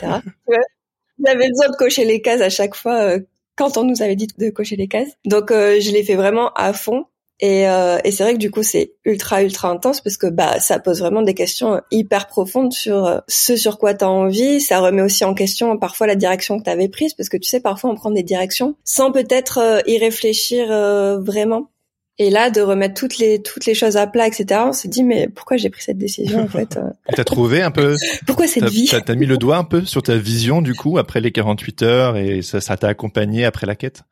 J'avais 1.24 1.50
besoin 1.50 1.69
de 1.69 1.75
cocher 1.77 2.06
les 2.06 2.22
cases 2.22 2.42
à 2.42 2.50
chaque 2.50 2.75
fois 2.75 3.01
euh, 3.01 3.19
quand 3.56 3.77
on 3.77 3.83
nous 3.83 4.01
avait 4.01 4.16
dit 4.16 4.27
de 4.38 4.50
cocher 4.50 4.75
les 4.75 4.88
cases. 4.88 5.12
Donc 5.25 5.51
euh, 5.51 5.80
je 5.80 5.92
l'ai 5.92 6.04
fait 6.04 6.16
vraiment 6.16 6.51
à 6.54 6.74
fond 6.74 7.06
et, 7.42 7.68
euh, 7.68 7.98
et 8.06 8.12
c'est 8.12 8.24
vrai 8.24 8.34
que 8.34 8.40
du 8.40 8.50
coup 8.50 8.64
c'est 8.64 8.94
ultra 9.04 9.44
ultra 9.44 9.70
intense 9.70 10.00
parce 10.00 10.16
que 10.16 10.28
bah 10.28 10.60
ça 10.62 10.80
pose 10.80 11.00
vraiment 11.00 11.22
des 11.22 11.34
questions 11.34 11.82
hyper 11.92 12.28
profondes 12.28 12.72
sur 12.72 13.06
euh, 13.06 13.20
ce 13.28 13.58
sur 13.58 13.78
quoi 13.78 13.94
tu 13.94 14.06
as 14.06 14.10
envie. 14.10 14.62
Ça 14.62 14.80
remet 14.80 15.02
aussi 15.02 15.26
en 15.26 15.34
question 15.34 15.78
parfois 15.78 16.08
la 16.08 16.16
direction 16.16 16.58
que 16.58 16.64
tu 16.64 16.70
avais 16.70 16.88
prise 16.88 17.14
parce 17.14 17.28
que 17.28 17.36
tu 17.36 17.50
sais 17.50 17.60
parfois 17.60 17.90
on 17.90 17.96
prend 17.96 18.12
des 18.12 18.24
directions 18.24 18.76
sans 18.86 19.12
peut-être 19.12 19.58
euh, 19.58 19.82
y 19.86 19.98
réfléchir 19.98 20.68
vraiment. 21.20 21.72
Et 22.18 22.30
là 22.30 22.50
de 22.50 22.62
remettre 22.62 22.94
toutes 22.94 23.18
les 23.18 23.42
toutes 23.42 23.66
les 23.66 23.74
choses 23.74 23.98
à 23.98 24.08
plat 24.08 24.28
etc. 24.28 24.62
On 24.68 24.72
s'est 24.72 24.88
dit 24.88 25.04
mais 25.04 25.28
pourquoi 25.28 25.58
j'ai 25.58 25.70
pris 25.70 25.84
cette 25.84 25.98
décision 25.98 26.44
en 26.44 26.48
fait 26.48 26.80
T'as 27.14 27.24
trouvé 27.26 27.62
un 27.62 27.72
peu 27.72 27.98
Pourquoi 28.26 28.48
cette 28.48 28.70
vie 28.70 28.90
T'as 28.90 29.16
mis 29.16 29.26
le 29.26 29.38
doigt 29.38 29.58
un 29.58 29.66
peu 29.66 29.84
sur 29.84 30.02
ta 30.04 30.16
vision 30.16 30.62
du 30.62 30.74
coup 30.74 30.98
après 30.98 31.20
les 31.20 31.34
48 31.34 31.82
heures 31.82 32.16
et 32.16 32.42
ça 32.42 32.62
ça 32.62 32.78
t'a 32.78 32.88
accompagné 32.88 33.44
après 33.44 33.68
la 33.68 33.76
quête? 33.76 34.04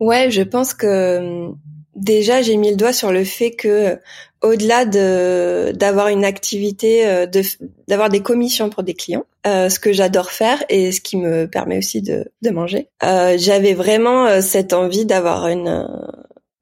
Ouais, 0.00 0.30
je 0.30 0.40
pense 0.40 0.72
que 0.72 1.52
Déjà, 1.94 2.40
j'ai 2.40 2.56
mis 2.56 2.70
le 2.70 2.76
doigt 2.76 2.92
sur 2.92 3.12
le 3.12 3.22
fait 3.22 3.50
que, 3.50 3.98
au-delà 4.40 4.86
de 4.86 5.72
d'avoir 5.74 6.08
une 6.08 6.24
activité, 6.24 7.06
euh, 7.06 7.26
de 7.26 7.42
d'avoir 7.86 8.08
des 8.08 8.20
commissions 8.20 8.70
pour 8.70 8.82
des 8.82 8.94
clients, 8.94 9.26
euh, 9.46 9.68
ce 9.68 9.78
que 9.78 9.92
j'adore 9.92 10.30
faire 10.30 10.64
et 10.70 10.90
ce 10.90 11.00
qui 11.02 11.18
me 11.18 11.46
permet 11.46 11.78
aussi 11.78 12.00
de 12.00 12.32
de 12.40 12.50
manger, 12.50 12.88
euh, 13.04 13.36
j'avais 13.38 13.74
vraiment 13.74 14.26
euh, 14.26 14.40
cette 14.40 14.72
envie 14.72 15.04
d'avoir 15.04 15.48
une 15.48 15.68
euh, 15.68 15.86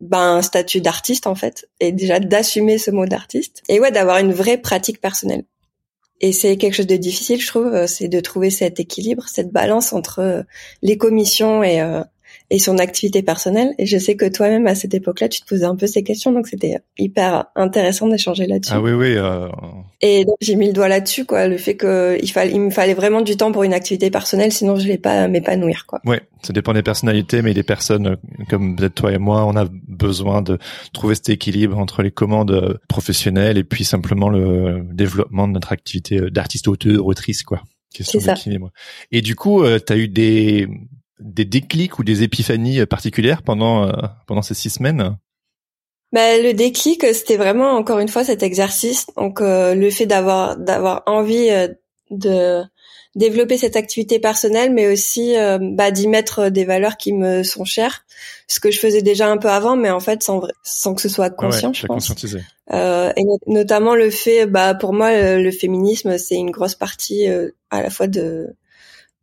ben, 0.00 0.36
un 0.36 0.42
statut 0.42 0.80
d'artiste 0.80 1.28
en 1.28 1.36
fait, 1.36 1.68
et 1.78 1.92
déjà 1.92 2.18
d'assumer 2.18 2.78
ce 2.78 2.90
mot 2.90 3.06
d'artiste, 3.06 3.62
et 3.68 3.78
ouais, 3.78 3.92
d'avoir 3.92 4.18
une 4.18 4.32
vraie 4.32 4.58
pratique 4.58 5.00
personnelle. 5.00 5.44
Et 6.20 6.32
c'est 6.32 6.56
quelque 6.56 6.74
chose 6.74 6.86
de 6.86 6.96
difficile, 6.96 7.40
je 7.40 7.46
trouve, 7.46 7.86
c'est 7.86 8.08
de 8.08 8.20
trouver 8.20 8.50
cet 8.50 8.78
équilibre, 8.78 9.26
cette 9.26 9.52
balance 9.52 9.94
entre 9.94 10.44
les 10.82 10.98
commissions 10.98 11.62
et, 11.62 11.80
et 12.50 12.58
son 12.58 12.78
activité 12.78 13.22
personnelle. 13.22 13.74
Et 13.78 13.86
je 13.86 13.96
sais 13.96 14.16
que 14.16 14.28
toi-même 14.28 14.66
à 14.66 14.74
cette 14.74 14.92
époque-là, 14.94 15.28
tu 15.28 15.40
te 15.40 15.46
posais 15.46 15.64
un 15.64 15.76
peu 15.76 15.86
ces 15.86 16.02
questions, 16.02 16.32
donc 16.32 16.48
c'était 16.48 16.78
hyper 16.98 17.46
intéressant 17.54 18.08
d'échanger 18.08 18.46
là-dessus. 18.46 18.72
Ah 18.74 18.80
oui, 18.80 18.92
oui. 18.92 19.14
Euh... 19.16 19.48
Et 20.00 20.24
donc 20.24 20.36
j'ai 20.40 20.56
mis 20.56 20.66
le 20.66 20.72
doigt 20.72 20.88
là-dessus, 20.88 21.24
quoi, 21.24 21.46
le 21.46 21.56
fait 21.56 21.76
que 21.76 22.18
il 22.20 22.30
fallait, 22.30 22.52
il 22.52 22.60
me 22.60 22.70
fallait 22.70 22.94
vraiment 22.94 23.20
du 23.20 23.36
temps 23.36 23.52
pour 23.52 23.62
une 23.62 23.74
activité 23.74 24.10
personnelle, 24.10 24.52
sinon 24.52 24.76
je 24.76 24.86
vais 24.86 24.98
pas 24.98 25.28
m'épanouir, 25.28 25.86
quoi. 25.86 26.00
Ouais, 26.04 26.20
ça 26.42 26.52
dépend 26.52 26.72
des 26.72 26.82
personnalités, 26.82 27.42
mais 27.42 27.54
des 27.54 27.62
personnes 27.62 28.06
euh, 28.08 28.16
comme 28.48 28.76
peut-être 28.76 28.94
toi 28.94 29.12
et 29.12 29.18
moi, 29.18 29.44
on 29.46 29.56
a 29.56 29.66
besoin 29.88 30.42
de 30.42 30.58
trouver 30.92 31.14
cet 31.14 31.28
équilibre 31.28 31.78
entre 31.78 32.02
les 32.02 32.10
commandes 32.10 32.50
euh, 32.50 32.74
professionnelles 32.88 33.58
et 33.58 33.64
puis 33.64 33.84
simplement 33.84 34.28
le 34.28 34.82
développement 34.92 35.46
de 35.46 35.52
notre 35.52 35.72
activité 35.72 36.18
euh, 36.18 36.30
d'artiste 36.30 36.68
auteur 36.68 37.06
autrice, 37.06 37.42
quoi. 37.42 37.62
C'est 37.92 38.20
ça. 38.20 38.34
Et 39.10 39.20
du 39.20 39.34
coup, 39.34 39.62
euh, 39.62 39.78
tu 39.84 39.92
as 39.92 39.96
eu 39.96 40.08
des 40.08 40.68
des 41.20 41.44
déclics 41.44 41.98
ou 41.98 42.04
des 42.04 42.22
épiphanies 42.22 42.84
particulières 42.86 43.42
pendant 43.42 43.88
euh, 43.88 43.92
pendant 44.26 44.42
ces 44.42 44.54
six 44.54 44.70
semaines? 44.70 45.16
Bah, 46.12 46.38
le 46.38 46.52
déclic, 46.52 47.04
c'était 47.14 47.36
vraiment 47.36 47.70
encore 47.72 48.00
une 48.00 48.08
fois 48.08 48.24
cet 48.24 48.42
exercice. 48.42 49.06
Donc 49.16 49.40
euh, 49.40 49.74
le 49.74 49.90
fait 49.90 50.06
d'avoir 50.06 50.56
d'avoir 50.56 51.02
envie 51.06 51.50
euh, 51.50 51.68
de 52.10 52.62
développer 53.14 53.58
cette 53.58 53.76
activité 53.76 54.18
personnelle, 54.20 54.72
mais 54.72 54.92
aussi 54.92 55.34
bah, 55.60 55.90
d'y 55.90 56.06
mettre 56.06 56.48
des 56.48 56.64
valeurs 56.64 56.96
qui 56.96 57.12
me 57.12 57.42
sont 57.42 57.64
chères, 57.64 58.04
ce 58.46 58.60
que 58.60 58.70
je 58.70 58.78
faisais 58.78 59.02
déjà 59.02 59.28
un 59.28 59.36
peu 59.36 59.48
avant, 59.48 59.76
mais 59.76 59.90
en 59.90 59.98
fait 59.98 60.22
sans 60.22 60.42
sans 60.62 60.94
que 60.94 61.02
ce 61.02 61.08
soit 61.08 61.30
conscient, 61.30 61.72
je 61.72 61.86
pense. 61.86 62.12
et 62.72 63.22
notamment 63.48 63.96
le 63.96 64.10
fait, 64.10 64.46
bah 64.46 64.74
pour 64.74 64.92
moi, 64.92 65.10
le, 65.10 65.42
le 65.42 65.50
féminisme, 65.50 66.18
c'est 66.18 66.36
une 66.36 66.52
grosse 66.52 66.76
partie 66.76 67.26
à 67.70 67.82
la 67.82 67.90
fois 67.90 68.06
de 68.06 68.54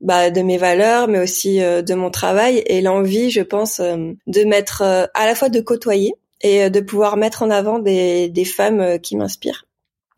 bah, 0.01 0.30
de 0.30 0.42
mes 0.42 0.58
valeurs, 0.58 1.08
mais 1.08 1.20
aussi 1.20 1.62
euh, 1.62 1.82
de 1.82 1.94
mon 1.96 2.12
travail 2.12 2.63
et 2.68 2.82
l'envie, 2.82 3.32
je 3.32 3.42
pense, 3.42 3.80
euh, 3.80 4.13
de 4.27 4.44
mettre 4.44 4.84
euh, 4.84 5.06
à 5.13 5.25
la 5.25 5.34
fois 5.34 5.50
de 5.50 5.60
côtoyer 5.60 6.13
et 6.42 6.70
de 6.70 6.80
pouvoir 6.82 7.18
mettre 7.18 7.42
en 7.42 7.50
avant 7.50 7.80
des, 7.80 8.30
des 8.30 8.46
femmes 8.46 9.00
qui 9.00 9.16
m'inspirent. 9.16 9.66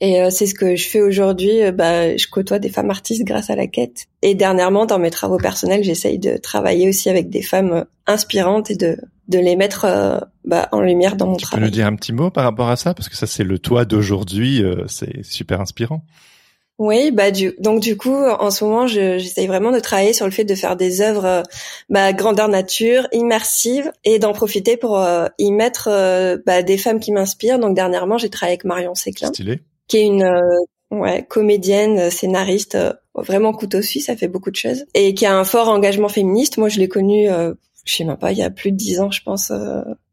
Et 0.01 0.21
c'est 0.31 0.47
ce 0.47 0.53
que 0.53 0.75
je 0.75 0.87
fais 0.87 0.99
aujourd'hui. 0.99 1.71
Bah, 1.71 2.15
je 2.17 2.27
côtoie 2.27 2.59
des 2.59 2.67
femmes 2.67 2.89
artistes 2.89 3.23
grâce 3.23 3.49
à 3.49 3.55
la 3.55 3.67
quête. 3.67 4.07
Et 4.21 4.35
dernièrement, 4.35 4.85
dans 4.85 4.99
mes 4.99 5.11
travaux 5.11 5.37
personnels, 5.37 5.81
j'essaye 5.81 6.19
de 6.19 6.35
travailler 6.35 6.89
aussi 6.89 7.09
avec 7.09 7.29
des 7.29 7.41
femmes 7.41 7.85
inspirantes 8.05 8.69
et 8.69 8.75
de 8.75 8.97
de 9.29 9.39
les 9.39 9.55
mettre 9.55 9.85
bah, 10.43 10.67
en 10.73 10.81
lumière 10.81 11.15
dans 11.15 11.27
mon 11.27 11.37
travail. 11.37 11.59
Tu 11.59 11.59
peux 11.61 11.65
nous 11.65 11.71
dire 11.71 11.87
un 11.87 11.95
petit 11.95 12.11
mot 12.11 12.29
par 12.29 12.43
rapport 12.43 12.69
à 12.69 12.75
ça? 12.75 12.93
Parce 12.93 13.07
que 13.07 13.15
ça 13.15 13.27
c'est 13.27 13.45
le 13.45 13.59
toi 13.59 13.85
d'aujourd'hui, 13.85 14.61
c'est 14.87 15.23
super 15.23 15.61
inspirant. 15.61 16.03
Oui, 16.79 17.11
bah 17.11 17.29
du 17.29 17.53
donc 17.59 17.81
du 17.81 17.97
coup 17.97 18.15
en 18.15 18.49
ce 18.51 18.63
moment 18.63 18.87
j'essaye 18.87 19.47
vraiment 19.47 19.71
de 19.71 19.81
travailler 19.81 20.13
sur 20.13 20.25
le 20.25 20.31
fait 20.31 20.45
de 20.45 20.55
faire 20.55 20.77
des 20.77 21.01
œuvres 21.01 21.25
euh, 21.25 21.43
bah, 21.89 22.13
grandeur 22.13 22.47
nature, 22.47 23.05
immersives 23.11 23.91
et 24.05 24.17
d'en 24.17 24.31
profiter 24.31 24.77
pour 24.77 24.97
euh, 24.97 25.27
y 25.37 25.51
mettre 25.51 25.89
euh, 25.91 26.37
bah, 26.45 26.63
des 26.63 26.77
femmes 26.77 27.01
qui 27.01 27.11
m'inspirent. 27.11 27.59
Donc 27.59 27.75
dernièrement 27.75 28.17
j'ai 28.17 28.29
travaillé 28.29 28.53
avec 28.53 28.63
Marion 28.63 28.95
Séclin, 28.95 29.29
qui 29.89 29.97
est 29.97 30.05
une 30.05 30.41
ouais 30.89 31.25
comédienne, 31.27 32.09
scénariste, 32.09 32.77
vraiment 33.13 33.51
couteau 33.51 33.81
suisse, 33.81 34.05
ça 34.05 34.15
fait 34.15 34.29
beaucoup 34.29 34.49
de 34.49 34.55
choses 34.55 34.85
et 34.93 35.13
qui 35.13 35.25
a 35.25 35.37
un 35.37 35.43
fort 35.43 35.67
engagement 35.67 36.07
féministe. 36.07 36.57
Moi 36.57 36.69
je 36.69 36.79
l'ai 36.79 36.87
connue, 36.87 37.27
je 37.83 37.93
sais 37.93 38.05
même 38.05 38.15
pas, 38.15 38.31
il 38.31 38.37
y 38.37 38.43
a 38.43 38.49
plus 38.49 38.71
de 38.71 38.77
dix 38.77 39.01
ans 39.01 39.11
je 39.11 39.21
pense 39.21 39.51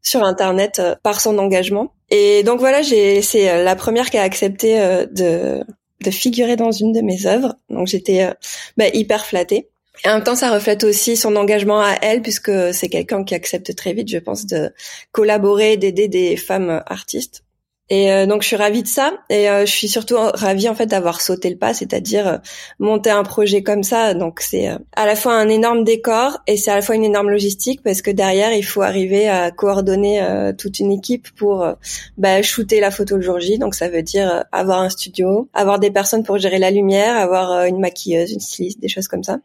sur 0.01 0.21
internet 0.25 0.81
par 1.01 1.21
son 1.21 1.37
engagement 1.37 1.93
Et 2.09 2.43
donc 2.43 2.59
voilà, 2.59 2.81
j'ai 2.81 3.21
c'est 3.21 3.63
la 3.63 3.75
première 3.77 4.09
qui 4.09 4.17
a 4.17 4.23
accepté 4.23 4.77
de 5.13 5.63
de 6.03 6.11
figurer 6.11 6.55
dans 6.55 6.71
une 6.71 6.93
de 6.93 7.01
mes 7.01 7.25
œuvres. 7.25 7.55
Donc 7.69 7.87
j'étais 7.87 8.29
bah, 8.77 8.87
hyper 8.93 9.25
flattée. 9.25 9.69
Et 10.05 10.09
en 10.09 10.15
même 10.15 10.23
temps, 10.23 10.35
ça 10.35 10.51
reflète 10.51 10.83
aussi 10.83 11.17
son 11.17 11.35
engagement 11.35 11.81
à 11.81 11.95
elle, 12.01 12.21
puisque 12.21 12.51
c'est 12.73 12.89
quelqu'un 12.89 13.23
qui 13.23 13.33
accepte 13.33 13.75
très 13.75 13.93
vite, 13.93 14.09
je 14.09 14.19
pense, 14.19 14.45
de 14.45 14.71
collaborer, 15.11 15.77
d'aider 15.77 16.07
des 16.07 16.37
femmes 16.37 16.83
artistes. 16.85 17.43
Et 17.89 18.11
euh, 18.11 18.25
donc 18.25 18.41
je 18.41 18.47
suis 18.47 18.57
ravie 18.57 18.83
de 18.83 18.87
ça 18.87 19.13
et 19.29 19.49
euh, 19.49 19.65
je 19.65 19.71
suis 19.71 19.87
surtout 19.87 20.17
ravie 20.17 20.67
en 20.67 20.75
fait 20.75 20.87
d'avoir 20.87 21.21
sauté 21.21 21.49
le 21.49 21.55
pas, 21.55 21.73
c'est-à-dire 21.73 22.27
euh, 22.27 22.37
monter 22.79 23.09
un 23.09 23.23
projet 23.23 23.63
comme 23.63 23.83
ça. 23.83 24.13
Donc 24.13 24.41
c'est 24.41 24.67
à 24.95 25.05
la 25.05 25.15
fois 25.15 25.35
un 25.35 25.47
énorme 25.47 25.85
décor 25.85 26.39
et 26.47 26.57
c'est 26.57 26.69
à 26.69 26.75
la 26.75 26.81
fois 26.81 26.95
une 26.95 27.05
énorme 27.05 27.29
logistique 27.29 27.81
parce 27.83 28.01
que 28.01 28.11
derrière 28.11 28.51
il 28.51 28.63
faut 28.63 28.81
arriver 28.81 29.29
à 29.29 29.51
coordonner 29.51 30.21
toute 30.57 30.79
une 30.79 30.91
équipe 30.91 31.29
pour 31.35 31.65
bah, 32.17 32.41
shooter 32.41 32.81
la 32.81 32.91
photo 32.91 33.15
le 33.15 33.21
jour 33.21 33.39
J. 33.39 33.57
Donc 33.57 33.73
ça 33.73 33.87
veut 33.87 34.03
dire 34.03 34.43
avoir 34.51 34.81
un 34.81 34.89
studio, 34.89 35.47
avoir 35.53 35.79
des 35.79 35.91
personnes 35.91 36.23
pour 36.23 36.37
gérer 36.37 36.59
la 36.59 36.71
lumière, 36.71 37.15
avoir 37.15 37.63
une 37.65 37.79
maquilleuse, 37.79 38.33
une 38.33 38.39
styliste, 38.39 38.81
des 38.81 38.89
choses 38.89 39.07
comme 39.07 39.23
ça. 39.23 39.39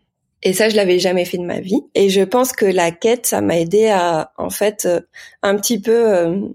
Et 0.44 0.52
ça, 0.52 0.68
je 0.68 0.74
l'avais 0.74 0.98
jamais 0.98 1.24
fait 1.24 1.38
de 1.38 1.44
ma 1.44 1.60
vie. 1.60 1.82
Et 1.94 2.08
je 2.08 2.22
pense 2.22 2.52
que 2.52 2.66
la 2.66 2.90
quête, 2.90 3.26
ça 3.26 3.40
m'a 3.40 3.60
aidé 3.60 3.86
à, 3.86 4.32
en 4.36 4.50
fait, 4.50 4.88
un 5.42 5.54
petit 5.56 5.80
peu 5.80 6.50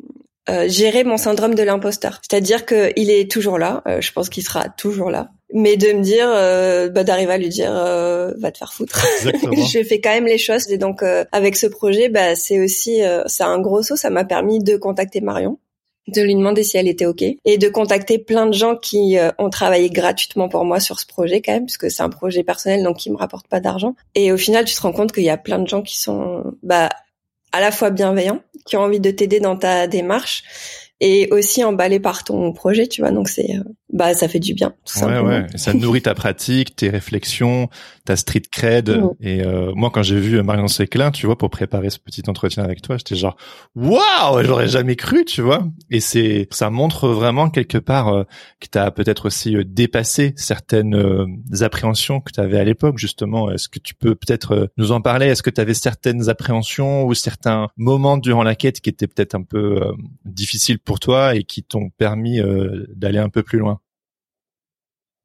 euh, 0.50 0.70
gérer 0.70 1.04
mon 1.04 1.18
syndrome 1.18 1.56
de 1.56 1.64
l'imposteur. 1.64 2.22
C'est-à-dire 2.22 2.66
qu'il 2.66 3.10
est 3.10 3.30
toujours 3.30 3.58
là, 3.58 3.84
euh, 3.86 4.00
je 4.00 4.14
pense 4.14 4.30
qu'il 4.30 4.44
sera 4.44 4.70
toujours 4.70 5.12
là. 5.12 5.30
Mais 5.54 5.76
de 5.76 5.92
me 5.92 6.02
dire, 6.02 6.28
euh, 6.30 6.88
bah, 6.88 7.04
d'arriver 7.04 7.34
à 7.34 7.38
lui 7.38 7.50
dire, 7.50 7.72
va 7.72 8.52
te 8.52 8.58
faire 8.58 8.72
foutre. 8.74 9.06
je 9.24 9.84
fais 9.84 10.00
quand 10.00 10.12
même 10.12 10.26
les 10.26 10.38
choses. 10.38 10.70
Et 10.72 10.78
donc, 10.78 11.04
avec 11.32 11.56
ce 11.58 11.68
projet, 11.68 12.10
bah, 12.10 12.36
c'est 12.36 12.60
aussi, 12.60 13.02
c'est 13.26 13.44
un 13.44 13.60
gros 13.60 13.82
saut. 13.82 13.96
Ça 13.96 14.10
m'a 14.10 14.24
permis 14.24 14.60
de 14.60 14.78
contacter 14.78 15.22
Marion 15.22 15.58
de 16.08 16.22
lui 16.22 16.36
demander 16.36 16.64
si 16.64 16.78
elle 16.78 16.88
était 16.88 17.06
ok 17.06 17.22
et 17.22 17.58
de 17.58 17.68
contacter 17.68 18.18
plein 18.18 18.46
de 18.46 18.54
gens 18.54 18.78
qui 18.78 19.18
ont 19.38 19.50
travaillé 19.50 19.90
gratuitement 19.90 20.48
pour 20.48 20.64
moi 20.64 20.80
sur 20.80 21.02
ce 21.02 21.06
projet 21.06 21.42
quand 21.42 21.52
même 21.52 21.66
puisque 21.66 21.92
c'est 21.92 22.02
un 22.02 22.08
projet 22.08 22.46
personnel 22.46 22.82
donc 22.82 22.96
qui 22.96 23.12
me 23.12 23.18
rapporte 23.18 23.46
pas 23.50 23.60
d'argent 23.60 23.94
et 24.16 24.32
au 24.32 24.38
final 24.38 24.64
tu 24.64 24.74
te 24.74 24.82
rends 24.82 24.94
compte 24.94 25.12
qu'il 25.12 25.26
y 25.26 25.30
a 25.30 25.36
plein 25.36 25.60
de 25.60 25.68
gens 25.68 25.82
qui 25.82 26.00
sont 26.00 26.46
bah 26.64 26.88
à 27.52 27.62
la 27.62 27.72
fois 27.72 27.90
bienveillants, 27.90 28.42
qui 28.66 28.78
ont 28.78 28.82
envie 28.82 29.00
de 29.00 29.12
t'aider 29.12 29.40
dans 29.40 29.58
ta 29.58 29.88
démarche 29.88 30.44
et 31.00 31.30
aussi 31.32 31.64
emballé 31.64 32.00
par 32.00 32.24
ton 32.24 32.52
projet, 32.54 32.88
tu 32.88 33.02
vois. 33.02 33.12
Donc 33.12 33.30
c'est 33.30 33.56
euh, 33.56 33.64
bah 33.94 34.14
ça 34.14 34.28
fait 34.28 34.40
du 34.40 34.54
bien 34.54 34.74
tout 34.86 35.06
ouais, 35.06 35.20
Ouais, 35.20 35.48
ça 35.56 35.74
nourrit 35.74 36.02
ta 36.02 36.14
pratique, 36.14 36.76
tes 36.76 36.90
réflexions, 36.90 37.70
ta 38.04 38.18
street 38.18 38.44
cred. 38.52 39.02
Et 39.22 39.42
euh, 39.46 39.72
moi, 39.76 39.92
quand 39.94 40.04
j'ai 40.04 40.20
vu 40.20 40.42
Marion 40.44 40.68
Séclin, 40.68 41.10
tu 41.12 41.26
vois, 41.26 41.38
pour 41.38 41.50
préparer 41.50 41.90
ce 41.90 41.98
petit 41.98 42.24
entretien 42.28 42.64
avec 42.64 42.82
toi, 42.82 42.98
j'étais 42.98 43.16
genre 43.16 43.38
waouh, 43.76 44.44
j'aurais 44.44 44.68
jamais 44.68 44.98
cru, 44.98 45.24
tu 45.24 45.42
vois. 45.42 45.66
Et 45.90 46.02
c'est 46.02 46.48
ça 46.52 46.70
montre 46.70 47.08
vraiment 47.08 47.50
quelque 47.50 47.78
part 47.78 48.10
euh, 48.10 48.24
que 48.60 48.68
tu 48.70 48.78
as 48.78 48.92
peut-être 48.92 49.28
aussi 49.28 49.56
euh, 49.56 49.64
dépassé 49.66 50.34
certaines 50.36 50.98
appréhensions 51.62 52.20
que 52.20 52.32
tu 52.34 52.42
avais 52.42 52.60
à 52.60 52.66
l'époque 52.66 52.98
justement. 52.98 53.50
Est-ce 53.52 53.70
que 53.70 53.80
tu 53.80 53.96
peux 53.96 54.16
peut-être 54.16 54.70
nous 54.78 54.92
en 54.92 55.00
parler? 55.00 55.28
Est-ce 55.28 55.44
que 55.44 55.50
tu 55.50 55.62
avais 55.62 55.74
certaines 55.74 56.28
appréhensions 56.28 57.06
ou 57.06 57.14
certains 57.14 57.70
moments 57.78 58.18
durant 58.18 58.44
la 58.44 58.56
quête 58.56 58.82
qui 58.82 58.90
étaient 58.90 59.08
peut-être 59.08 59.36
un 59.36 59.44
peu 59.44 59.82
difficiles 60.26 60.80
pour 60.88 61.00
toi 61.00 61.36
et 61.36 61.44
qui 61.44 61.62
t'ont 61.62 61.90
permis 61.90 62.40
d'aller 62.96 63.20
un 63.20 63.30
peu 63.30 63.44
plus 63.44 63.60
loin 63.60 63.80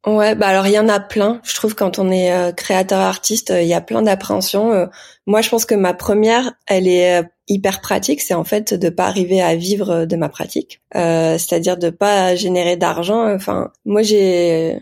Ouais, 0.04 0.34
bah 0.34 0.48
alors 0.48 0.66
il 0.66 0.72
y 0.72 0.78
en 0.80 0.88
a 0.88 0.98
plein. 0.98 1.40
Je 1.44 1.54
trouve 1.54 1.76
quand 1.76 2.00
on 2.00 2.10
est 2.10 2.32
euh, 2.32 2.50
créateur 2.50 2.98
artiste, 2.98 3.52
euh, 3.52 3.62
il 3.62 3.68
y 3.68 3.74
a 3.74 3.80
plein 3.80 4.02
d'appréhensions. 4.02 4.72
Euh, 4.72 4.86
moi, 5.26 5.42
je 5.42 5.48
pense 5.48 5.64
que 5.64 5.76
ma 5.76 5.94
première, 5.94 6.54
elle 6.66 6.88
est 6.88 7.22
hyper 7.46 7.80
pratique, 7.80 8.20
c'est 8.20 8.34
en 8.34 8.42
fait 8.42 8.74
de 8.74 8.88
pas 8.88 9.06
arriver 9.06 9.40
à 9.40 9.54
vivre 9.54 10.04
de 10.04 10.16
ma 10.16 10.28
pratique, 10.28 10.80
c'est-à-dire 10.92 11.76
de 11.76 11.90
pas 11.90 12.34
générer 12.34 12.76
d'argent. 12.76 13.32
Enfin, 13.32 13.70
moi 13.84 14.02
j'ai, 14.02 14.80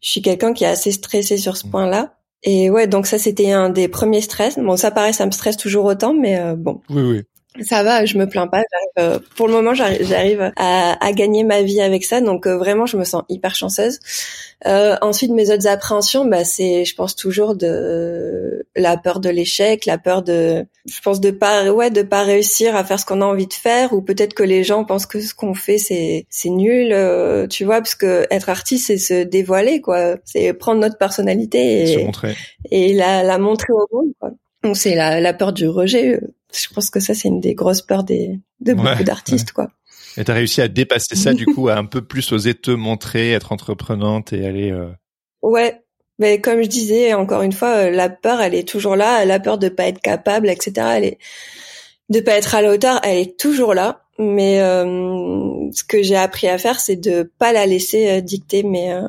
je 0.00 0.10
suis 0.10 0.22
quelqu'un 0.22 0.52
qui 0.52 0.64
est 0.64 0.68
assez 0.68 0.92
stressé 0.92 1.36
sur 1.38 1.56
ce 1.56 1.66
mmh. 1.66 1.70
point-là. 1.70 2.14
Et 2.42 2.70
ouais, 2.70 2.86
donc 2.86 3.06
ça 3.06 3.18
c'était 3.18 3.50
un 3.52 3.70
des 3.70 3.88
premiers 3.88 4.20
stress. 4.20 4.58
Bon, 4.58 4.76
ça 4.76 4.90
paraît, 4.90 5.12
ça 5.12 5.26
me 5.26 5.30
stresse 5.32 5.56
toujours 5.56 5.86
autant, 5.86 6.14
mais 6.14 6.54
bon. 6.56 6.80
Oui, 6.90 7.02
oui. 7.02 7.22
Ça 7.60 7.82
va, 7.82 8.04
je 8.04 8.16
me 8.16 8.28
plains 8.28 8.46
pas. 8.46 8.62
Euh, 9.00 9.18
pour 9.34 9.48
le 9.48 9.54
moment, 9.54 9.74
j'arrive 9.74 10.52
à, 10.56 11.04
à, 11.04 11.12
gagner 11.12 11.42
ma 11.42 11.62
vie 11.62 11.80
avec 11.80 12.04
ça, 12.04 12.20
donc 12.20 12.46
euh, 12.46 12.56
vraiment, 12.56 12.86
je 12.86 12.96
me 12.96 13.02
sens 13.02 13.24
hyper 13.28 13.56
chanceuse. 13.56 13.98
Euh, 14.66 14.94
ensuite, 15.02 15.32
mes 15.32 15.50
autres 15.50 15.66
appréhensions, 15.66 16.24
bah, 16.24 16.44
c'est, 16.44 16.84
je 16.84 16.94
pense 16.94 17.16
toujours 17.16 17.56
de 17.56 18.64
la 18.76 18.96
peur 18.96 19.18
de 19.18 19.28
l'échec, 19.30 19.84
la 19.84 19.98
peur 19.98 20.22
de, 20.22 20.64
je 20.86 21.00
pense 21.00 21.20
de 21.20 21.32
pas, 21.32 21.72
ouais, 21.72 21.90
de 21.90 22.02
pas 22.02 22.22
réussir 22.22 22.76
à 22.76 22.84
faire 22.84 23.00
ce 23.00 23.04
qu'on 23.04 23.20
a 23.20 23.26
envie 23.26 23.48
de 23.48 23.52
faire, 23.52 23.92
ou 23.94 24.00
peut-être 24.00 24.34
que 24.34 24.44
les 24.44 24.62
gens 24.62 24.84
pensent 24.84 25.06
que 25.06 25.20
ce 25.20 25.34
qu'on 25.34 25.54
fait 25.54 25.78
c'est 25.78 26.26
c'est 26.30 26.50
nul, 26.50 26.92
euh, 26.92 27.48
tu 27.48 27.64
vois, 27.64 27.78
parce 27.78 27.96
que 27.96 28.28
être 28.30 28.48
artiste, 28.48 28.86
c'est 28.86 28.98
se 28.98 29.24
dévoiler, 29.24 29.80
quoi. 29.80 30.16
C'est 30.24 30.52
prendre 30.52 30.80
notre 30.80 30.98
personnalité 30.98 31.94
et, 31.94 32.10
et 32.70 32.92
la, 32.92 33.24
la 33.24 33.38
montrer 33.38 33.72
au 33.72 33.88
monde, 33.90 34.12
quoi. 34.20 34.30
Donc 34.62 34.76
c'est 34.76 34.94
la, 34.94 35.20
la 35.20 35.32
peur 35.32 35.52
du 35.52 35.66
rejet 35.66 36.20
je 36.52 36.74
pense 36.74 36.90
que 36.90 37.00
ça 37.00 37.14
c'est 37.14 37.28
une 37.28 37.40
des 37.40 37.54
grosses 37.54 37.82
peurs 37.82 38.04
des 38.04 38.38
de 38.60 38.74
beaucoup 38.74 39.04
d'artistes 39.04 39.52
quoi. 39.52 39.70
Et 40.16 40.24
t'as 40.24 40.34
réussi 40.34 40.60
à 40.60 40.68
dépasser 40.68 41.16
ça 41.16 41.32
du 41.32 41.46
coup, 41.54 41.68
à 41.68 41.76
un 41.76 41.84
peu 41.84 42.02
plus 42.02 42.32
oser 42.32 42.54
te 42.54 42.70
montrer, 42.70 43.32
être 43.32 43.52
entreprenante 43.52 44.32
et 44.32 44.46
aller. 44.46 44.70
Euh... 44.70 44.90
Ouais, 45.42 45.82
mais 46.18 46.40
comme 46.40 46.62
je 46.62 46.68
disais 46.68 47.14
encore 47.14 47.42
une 47.42 47.52
fois, 47.52 47.76
euh, 47.76 47.90
la 47.90 48.08
peur 48.08 48.40
elle 48.40 48.54
est 48.54 48.68
toujours 48.68 48.96
là, 48.96 49.24
la 49.24 49.40
peur 49.40 49.58
de 49.58 49.68
pas 49.68 49.86
être 49.86 50.00
capable, 50.00 50.48
etc. 50.48 50.72
Elle 50.96 51.04
est 51.04 51.18
de 52.08 52.20
pas 52.20 52.32
être 52.32 52.54
à 52.54 52.62
la 52.62 52.72
hauteur, 52.72 53.00
elle 53.04 53.18
est 53.18 53.38
toujours 53.38 53.74
là. 53.74 54.02
Mais 54.18 54.60
euh, 54.60 55.70
ce 55.72 55.82
que 55.82 56.02
j'ai 56.02 56.16
appris 56.16 56.46
à 56.48 56.58
faire, 56.58 56.78
c'est 56.78 56.96
de 56.96 57.32
pas 57.38 57.52
la 57.52 57.64
laisser 57.64 58.10
euh, 58.10 58.20
dicter 58.20 58.62
mes 58.62 58.92
euh, 58.92 59.06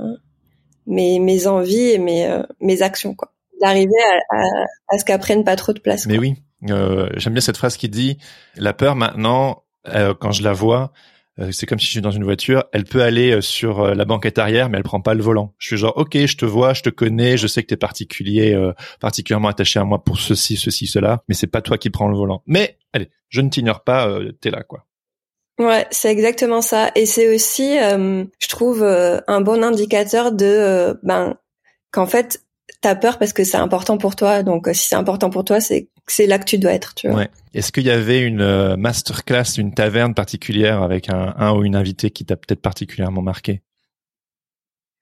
mes 0.88 1.20
mes 1.20 1.48
envies 1.48 1.90
et 1.90 1.98
mes 1.98 2.42
mes 2.62 2.82
actions 2.82 3.14
quoi. 3.14 3.34
D'arriver 3.60 3.92
à, 4.30 4.38
à, 4.38 4.44
à 4.88 4.98
ce 4.98 5.04
qu'elles 5.04 5.20
prennent 5.20 5.44
pas 5.44 5.56
trop 5.56 5.74
de 5.74 5.80
place. 5.80 6.08
Mais 6.08 6.18
oui, 6.18 6.36
euh, 6.70 7.10
j'aime 7.16 7.34
bien 7.34 7.42
cette 7.42 7.58
phrase 7.58 7.78
qui 7.78 7.90
dit 7.90 8.18
la 8.56 8.74
peur 8.74 8.96
maintenant, 8.96 9.64
euh, 9.88 10.14
quand 10.14 10.32
je 10.32 10.44
la 10.44 10.54
vois, 10.54 10.92
euh, 11.40 11.52
c'est 11.52 11.66
comme 11.66 11.80
si 11.80 11.86
je 11.86 11.92
suis 11.92 12.02
dans 12.02 12.12
une 12.12 12.24
voiture, 12.24 12.66
elle 12.72 12.84
peut 12.84 13.02
aller 13.02 13.42
sur 13.42 13.96
la 13.96 14.06
banquette 14.06 14.38
arrière, 14.38 14.70
mais 14.70 14.78
elle 14.78 14.84
prend 14.84 15.02
pas 15.02 15.14
le 15.14 15.24
volant. 15.24 15.56
Je 15.58 15.68
suis 15.68 15.78
genre, 15.78 15.98
ok, 15.98 16.18
je 16.18 16.38
te 16.38 16.46
vois, 16.46 16.74
je 16.74 16.84
te 16.84 16.90
connais, 16.90 17.38
je 17.38 17.48
sais 17.48 17.64
que 17.64 17.68
tu 17.68 17.74
es 17.74 17.78
particulier, 17.78 18.72
particulièrement 19.00 19.48
attaché 19.48 19.80
à 19.80 19.84
moi 19.84 20.04
pour 20.04 20.20
ceci, 20.20 20.58
ceci, 20.58 20.88
cela, 20.88 21.24
mais 21.28 21.36
c'est 21.36 21.48
pas 21.48 21.62
toi 21.62 21.78
qui 21.78 21.90
prends 21.90 22.10
le 22.10 22.18
volant. 22.18 22.44
Mais 22.46 22.78
allez, 22.94 23.10
je 23.30 23.42
ne 23.42 23.50
t'ignore 23.50 23.84
pas, 23.84 24.08
euh, 24.08 24.32
t'es 24.42 24.52
là, 24.52 24.64
quoi. 24.64 24.86
Ouais, 25.58 25.86
c'est 25.92 26.12
exactement 26.12 26.62
ça. 26.62 26.92
Et 26.96 27.06
c'est 27.06 27.34
aussi, 27.34 27.76
je 27.78 28.48
trouve, 28.48 28.84
un 28.84 29.42
bon 29.42 29.64
indicateur 29.64 30.32
de, 30.32 31.00
ben, 31.04 31.38
qu'en 31.92 32.08
fait, 32.08 32.42
t'as 32.82 32.96
peur 32.96 33.20
parce 33.20 33.32
que 33.32 33.44
c'est 33.44 33.58
important 33.58 33.98
pour 33.98 34.16
toi. 34.16 34.44
Donc, 34.44 34.68
si 34.74 34.88
c'est 34.88 34.96
important 34.96 35.30
pour 35.30 35.46
toi, 35.46 35.62
c'est 35.62 35.90
c'est 36.12 36.28
là 36.28 36.40
que 36.40 36.46
tu 36.46 36.58
dois 36.58 36.74
être, 36.74 36.94
tu 36.94 37.08
vois. 37.08 37.20
Ouais. 37.20 37.30
Est-ce 37.54 37.72
qu'il 37.72 37.86
y 37.86 37.90
avait 37.90 38.20
une 38.20 38.42
euh, 38.42 38.76
masterclass, 38.76 39.58
une 39.58 39.74
taverne 39.74 40.14
particulière 40.14 40.82
avec 40.82 41.10
un, 41.10 41.34
un 41.38 41.54
ou 41.54 41.64
une 41.64 41.76
invitée 41.76 42.12
qui 42.12 42.26
t'a 42.26 42.36
peut-être 42.36 42.62
particulièrement 42.62 43.22
marqué? 43.22 43.62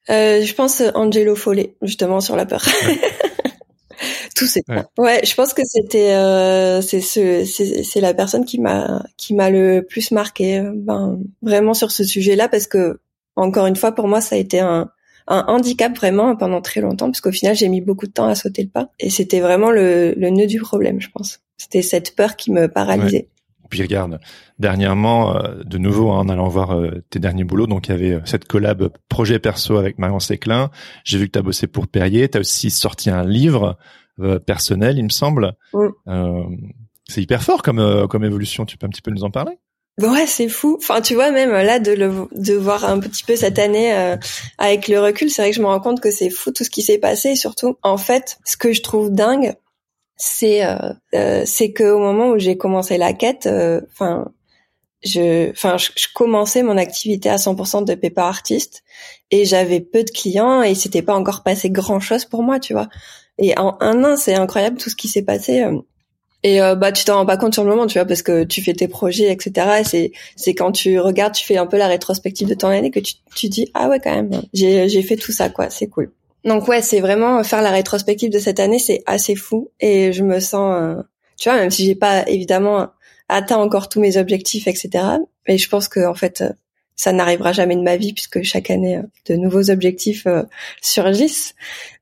Euh, 0.09 0.43
Je 0.43 0.53
pense 0.53 0.81
Angelo 0.93 1.35
Follet, 1.35 1.75
justement 1.81 2.21
sur 2.21 2.35
la 2.35 2.45
peur. 2.45 2.63
Tout 4.35 4.45
c'est 4.45 4.63
ouais. 4.69 4.83
ouais. 4.97 5.21
je 5.25 5.35
pense 5.35 5.53
que 5.53 5.63
c'était 5.65 6.13
euh, 6.13 6.81
c'est 6.81 7.01
ce 7.01 7.43
c'est 7.43 7.99
la 7.99 8.13
personne 8.13 8.45
qui 8.45 8.57
m'a 8.57 9.03
qui 9.17 9.33
m'a 9.33 9.49
le 9.49 9.81
plus 9.81 10.11
marqué 10.11 10.63
ben 10.73 11.19
vraiment 11.41 11.73
sur 11.73 11.91
ce 11.91 12.05
sujet-là 12.05 12.47
parce 12.47 12.65
que 12.65 13.01
encore 13.35 13.65
une 13.65 13.75
fois 13.75 13.91
pour 13.91 14.07
moi 14.07 14.21
ça 14.21 14.35
a 14.35 14.37
été 14.37 14.61
un 14.61 14.89
un 15.29 15.45
handicap 15.47 15.95
vraiment 15.95 16.35
pendant 16.35 16.61
très 16.61 16.81
longtemps, 16.81 17.05
parce 17.05 17.21
qu'au 17.21 17.31
final, 17.31 17.55
j'ai 17.55 17.69
mis 17.69 17.81
beaucoup 17.81 18.07
de 18.07 18.11
temps 18.11 18.27
à 18.27 18.35
sauter 18.35 18.63
le 18.63 18.69
pas. 18.69 18.91
Et 18.99 19.09
c'était 19.09 19.39
vraiment 19.39 19.71
le, 19.71 20.13
le 20.17 20.29
nœud 20.29 20.47
du 20.47 20.59
problème, 20.59 20.99
je 20.99 21.09
pense. 21.09 21.39
C'était 21.57 21.81
cette 21.81 22.15
peur 22.15 22.35
qui 22.35 22.51
me 22.51 22.67
paralysait. 22.67 23.29
Puis 23.69 23.81
regarde, 23.81 24.19
dernièrement, 24.57 25.35
euh, 25.35 25.63
de 25.63 25.77
nouveau, 25.77 26.11
hein, 26.11 26.19
en 26.19 26.29
allant 26.29 26.47
voir 26.47 26.71
euh, 26.71 27.03
tes 27.09 27.19
derniers 27.19 27.43
boulots, 27.43 27.67
donc 27.67 27.87
il 27.87 27.91
y 27.91 27.93
avait 27.93 28.13
euh, 28.13 28.21
cette 28.25 28.45
collab 28.45 28.89
projet 29.07 29.39
perso 29.39 29.77
avec 29.77 29.99
Marion 29.99 30.19
Séclin. 30.19 30.71
J'ai 31.03 31.19
vu 31.19 31.27
que 31.27 31.33
tu 31.33 31.39
as 31.39 31.43
bossé 31.43 31.67
pour 31.67 31.87
Perrier. 31.87 32.27
Tu 32.29 32.37
as 32.37 32.41
aussi 32.41 32.71
sorti 32.71 33.09
un 33.09 33.23
livre 33.23 33.77
personnel, 34.45 34.97
il 34.97 35.05
me 35.05 35.09
semble. 35.09 35.53
c'est 37.07 37.21
hyper 37.21 37.41
fort 37.41 37.61
comme, 37.61 38.07
comme 38.09 38.25
évolution. 38.25 38.65
Tu 38.65 38.77
peux 38.77 38.85
un 38.85 38.89
petit 38.89 39.01
peu 39.01 39.11
nous 39.11 39.23
en 39.23 39.31
parler? 39.31 39.53
Ouais, 39.99 40.25
c'est 40.27 40.47
fou. 40.47 40.77
Enfin, 40.79 41.01
tu 41.01 41.13
vois, 41.13 41.31
même 41.31 41.51
là, 41.51 41.79
de, 41.79 41.91
le, 41.91 42.27
de 42.31 42.53
voir 42.53 42.85
un 42.85 42.99
petit 42.99 43.23
peu 43.23 43.35
cette 43.35 43.59
année 43.59 43.93
euh, 43.93 44.15
avec 44.57 44.87
le 44.87 44.99
recul, 44.99 45.29
c'est 45.29 45.41
vrai 45.41 45.51
que 45.51 45.57
je 45.57 45.61
me 45.61 45.67
rends 45.67 45.81
compte 45.81 45.99
que 45.99 46.11
c'est 46.11 46.29
fou 46.29 46.51
tout 46.51 46.63
ce 46.63 46.69
qui 46.69 46.81
s'est 46.81 46.99
passé. 46.99 47.29
Et 47.29 47.35
surtout, 47.35 47.77
en 47.83 47.97
fait, 47.97 48.37
ce 48.45 48.55
que 48.55 48.71
je 48.71 48.81
trouve 48.81 49.11
dingue, 49.11 49.55
c'est 50.19 50.65
euh, 50.65 50.93
euh, 51.15 51.43
c'est 51.45 51.71
que 51.71 51.85
au 51.85 51.99
moment 51.99 52.31
où 52.31 52.39
j'ai 52.39 52.57
commencé 52.57 52.97
la 52.97 53.13
quête, 53.13 53.47
euh, 53.47 53.81
enfin, 53.91 54.31
je, 55.03 55.49
enfin, 55.51 55.77
je, 55.77 56.07
commençais 56.13 56.61
mon 56.61 56.77
activité 56.77 57.29
à 57.29 57.37
100% 57.37 57.85
de 57.85 57.95
paper 57.95 58.21
artiste 58.21 58.83
et 59.31 59.45
j'avais 59.45 59.79
peu 59.79 60.03
de 60.03 60.11
clients 60.11 60.61
et 60.61 60.75
c'était 60.75 61.01
pas 61.01 61.15
encore 61.15 61.41
passé 61.43 61.69
grand 61.69 62.01
chose 62.01 62.25
pour 62.25 62.43
moi, 62.43 62.59
tu 62.59 62.73
vois. 62.73 62.89
Et 63.37 63.57
en 63.57 63.77
un 63.79 64.03
an, 64.03 64.17
c'est 64.17 64.35
incroyable 64.35 64.77
tout 64.77 64.89
ce 64.89 64.97
qui 64.97 65.07
s'est 65.07 65.23
passé 65.23 65.65
Et 66.43 66.61
euh, 66.61 66.75
bah 66.75 66.91
tu 66.91 67.03
t'en 67.03 67.15
rends 67.15 67.25
pas 67.25 67.37
compte 67.37 67.53
sur 67.53 67.63
le 67.63 67.69
moment, 67.69 67.85
tu 67.85 67.97
vois, 67.97 68.05
parce 68.05 68.21
que 68.21 68.45
tu 68.45 68.61
fais 68.61 68.73
tes 68.73 68.87
projets, 68.87 69.31
etc. 69.31 69.81
Et 69.81 69.83
c'est 69.83 70.11
c'est 70.35 70.53
quand 70.53 70.71
tu 70.71 70.99
regardes, 70.99 71.33
tu 71.33 71.45
fais 71.45 71.57
un 71.57 71.65
peu 71.65 71.77
la 71.77 71.87
rétrospective 71.87 72.47
de 72.47 72.53
ton 72.53 72.69
année 72.69 72.91
que 72.91 72.99
tu 72.99 73.15
tu 73.35 73.49
dis 73.49 73.69
ah 73.73 73.89
ouais 73.89 73.99
quand 73.99 74.13
même, 74.15 74.29
j'ai 74.53 74.87
j'ai 74.87 75.01
fait 75.01 75.17
tout 75.17 75.33
ça 75.33 75.49
quoi, 75.49 75.69
c'est 75.69 75.87
cool. 75.87 76.11
Donc 76.45 76.67
ouais, 76.67 76.81
c'est 76.81 77.01
vraiment 77.01 77.43
faire 77.43 77.61
la 77.61 77.71
rétrospective 77.71 78.29
de 78.29 78.39
cette 78.39 78.59
année, 78.59 78.79
c'est 78.79 79.03
assez 79.05 79.35
fou 79.35 79.71
et 79.81 80.13
je 80.13 80.23
me 80.23 80.39
sens, 80.39 80.81
euh, 80.81 81.01
tu 81.37 81.49
vois, 81.49 81.59
même 81.59 81.71
si 81.71 81.85
j'ai 81.85 81.95
pas 81.95 82.27
évidemment 82.29 82.87
atteint 83.27 83.57
encore 83.57 83.89
tous 83.89 83.99
mes 83.99 84.17
objectifs, 84.17 84.67
etc. 84.67 85.05
Mais 85.47 85.57
je 85.57 85.69
pense 85.69 85.89
que 85.89 86.07
en 86.07 86.15
fait, 86.15 86.43
ça 86.99 87.13
n'arrivera 87.13 87.53
jamais 87.53 87.77
de 87.77 87.81
ma 87.81 87.95
vie 87.95 88.11
puisque 88.11 88.43
chaque 88.43 88.69
année 88.69 88.97
euh, 88.97 89.03
de 89.29 89.35
nouveaux 89.35 89.69
objectifs 89.69 90.27
euh, 90.27 90.43
surgissent. 90.81 91.55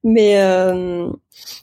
Mais 0.03 0.41
euh, 0.41 1.07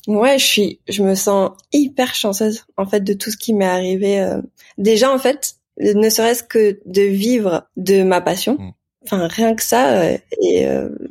ouais, 0.06 0.38
je 0.38 0.44
suis, 0.44 0.80
je 0.88 1.02
me 1.02 1.16
sens 1.16 1.50
hyper 1.72 2.14
chanceuse 2.14 2.64
en 2.76 2.86
fait 2.86 3.00
de 3.00 3.12
tout 3.12 3.32
ce 3.32 3.36
qui 3.36 3.52
m'est 3.52 3.66
arrivé. 3.66 4.20
Euh. 4.20 4.40
Déjà 4.78 5.12
en 5.12 5.18
fait, 5.18 5.56
ne 5.80 6.08
serait-ce 6.08 6.44
que 6.44 6.78
de 6.86 7.02
vivre 7.02 7.64
de 7.76 8.04
ma 8.04 8.20
passion. 8.20 8.54
Mm. 8.54 8.70
Enfin 9.06 9.26
rien 9.26 9.54
que 9.56 9.62
ça 9.64 10.12
et 10.40 10.66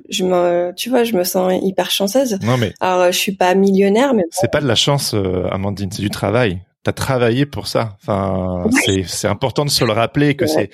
je 0.09 0.23
me, 0.23 0.73
tu 0.75 0.89
vois, 0.89 1.03
je 1.03 1.13
me 1.13 1.23
sens 1.23 1.53
hyper 1.61 1.91
chanceuse. 1.91 2.39
Non 2.41 2.57
mais 2.57 2.73
alors 2.79 3.11
je 3.11 3.17
suis 3.17 3.33
pas 3.33 3.53
millionnaire, 3.53 4.15
mais 4.15 4.23
c'est 4.31 4.51
pas 4.51 4.61
de 4.61 4.67
la 4.67 4.73
chance, 4.73 5.13
Amandine, 5.51 5.91
c'est 5.91 6.01
du 6.01 6.09
travail. 6.09 6.59
T'as 6.81 6.93
travaillé 6.93 7.45
pour 7.45 7.67
ça. 7.67 7.95
Enfin, 8.01 8.67
c'est 8.83 9.03
c'est 9.03 9.27
important 9.27 9.63
de 9.63 9.69
se 9.69 9.85
le 9.85 9.91
rappeler 9.91 10.35
que 10.35 10.47
c'est 10.47 10.71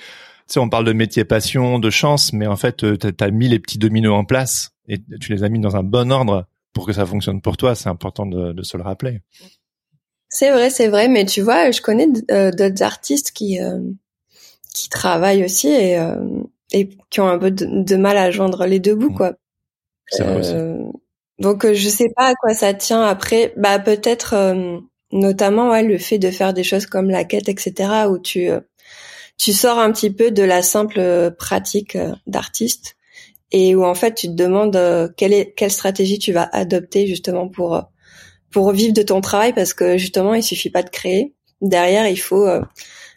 sais, 0.54 0.60
on 0.60 0.68
parle 0.68 0.84
de 0.84 0.92
métier 0.92 1.24
passion, 1.24 1.78
de 1.78 1.90
chance, 1.90 2.32
mais 2.32 2.46
en 2.46 2.56
fait, 2.56 2.84
euh, 2.84 2.96
tu 2.96 3.24
as 3.24 3.30
mis 3.30 3.48
les 3.48 3.58
petits 3.58 3.78
dominos 3.78 4.14
en 4.14 4.24
place 4.24 4.70
et 4.88 4.98
tu 5.20 5.32
les 5.32 5.44
as 5.44 5.48
mis 5.48 5.60
dans 5.60 5.76
un 5.76 5.82
bon 5.82 6.10
ordre 6.12 6.46
pour 6.72 6.86
que 6.86 6.92
ça 6.92 7.06
fonctionne 7.06 7.40
pour 7.40 7.56
toi. 7.56 7.74
C'est 7.74 7.88
important 7.88 8.26
de, 8.26 8.52
de, 8.52 8.62
se 8.62 8.76
le 8.76 8.82
rappeler. 8.82 9.20
C'est 10.28 10.50
vrai, 10.50 10.70
c'est 10.70 10.88
vrai, 10.88 11.08
mais 11.08 11.24
tu 11.24 11.40
vois, 11.40 11.70
je 11.70 11.80
connais 11.80 12.08
euh, 12.30 12.50
d'autres 12.50 12.82
artistes 12.82 13.32
qui 13.32 13.60
euh, 13.60 13.80
qui 14.74 14.88
travaillent 14.88 15.44
aussi 15.44 15.68
et, 15.68 15.98
et 16.72 16.90
qui 17.10 17.20
ont 17.20 17.26
un 17.26 17.38
peu 17.38 17.50
de, 17.50 17.96
mal 17.96 18.16
à 18.16 18.30
joindre 18.30 18.66
les 18.66 18.78
deux 18.78 18.94
bouts, 18.94 19.10
mmh. 19.10 19.16
quoi. 19.16 19.32
C'est 20.06 20.22
vrai 20.22 20.38
aussi. 20.38 20.54
Donc 21.40 21.66
je 21.72 21.88
sais 21.88 22.10
pas 22.14 22.28
à 22.28 22.34
quoi 22.34 22.54
ça 22.54 22.72
tient 22.74 23.02
après. 23.02 23.52
Bah 23.56 23.80
peut-être 23.80 24.54
notamment 25.10 25.70
ouais 25.70 25.82
le 25.82 25.98
fait 25.98 26.18
de 26.18 26.30
faire 26.30 26.54
des 26.54 26.62
choses 26.62 26.86
comme 26.86 27.10
la 27.10 27.24
quête, 27.24 27.48
etc. 27.48 28.06
où 28.08 28.18
tu 28.18 28.48
tu 29.40 29.54
sors 29.54 29.78
un 29.78 29.90
petit 29.90 30.10
peu 30.10 30.30
de 30.30 30.42
la 30.42 30.60
simple 30.60 31.34
pratique 31.38 31.96
euh, 31.96 32.12
d'artiste 32.26 32.96
et 33.52 33.74
où 33.74 33.84
en 33.86 33.94
fait 33.94 34.14
tu 34.14 34.26
te 34.26 34.32
demandes 34.32 34.76
euh, 34.76 35.08
quelle 35.16 35.32
est 35.32 35.54
quelle 35.56 35.70
stratégie 35.70 36.18
tu 36.18 36.32
vas 36.32 36.48
adopter 36.52 37.06
justement 37.06 37.48
pour 37.48 37.74
euh, 37.74 37.80
pour 38.50 38.72
vivre 38.72 38.92
de 38.92 39.00
ton 39.00 39.22
travail 39.22 39.54
parce 39.54 39.72
que 39.72 39.96
justement 39.96 40.34
il 40.34 40.42
suffit 40.42 40.68
pas 40.68 40.82
de 40.82 40.90
créer. 40.90 41.32
Derrière 41.62 42.06
il 42.06 42.18
faut 42.18 42.48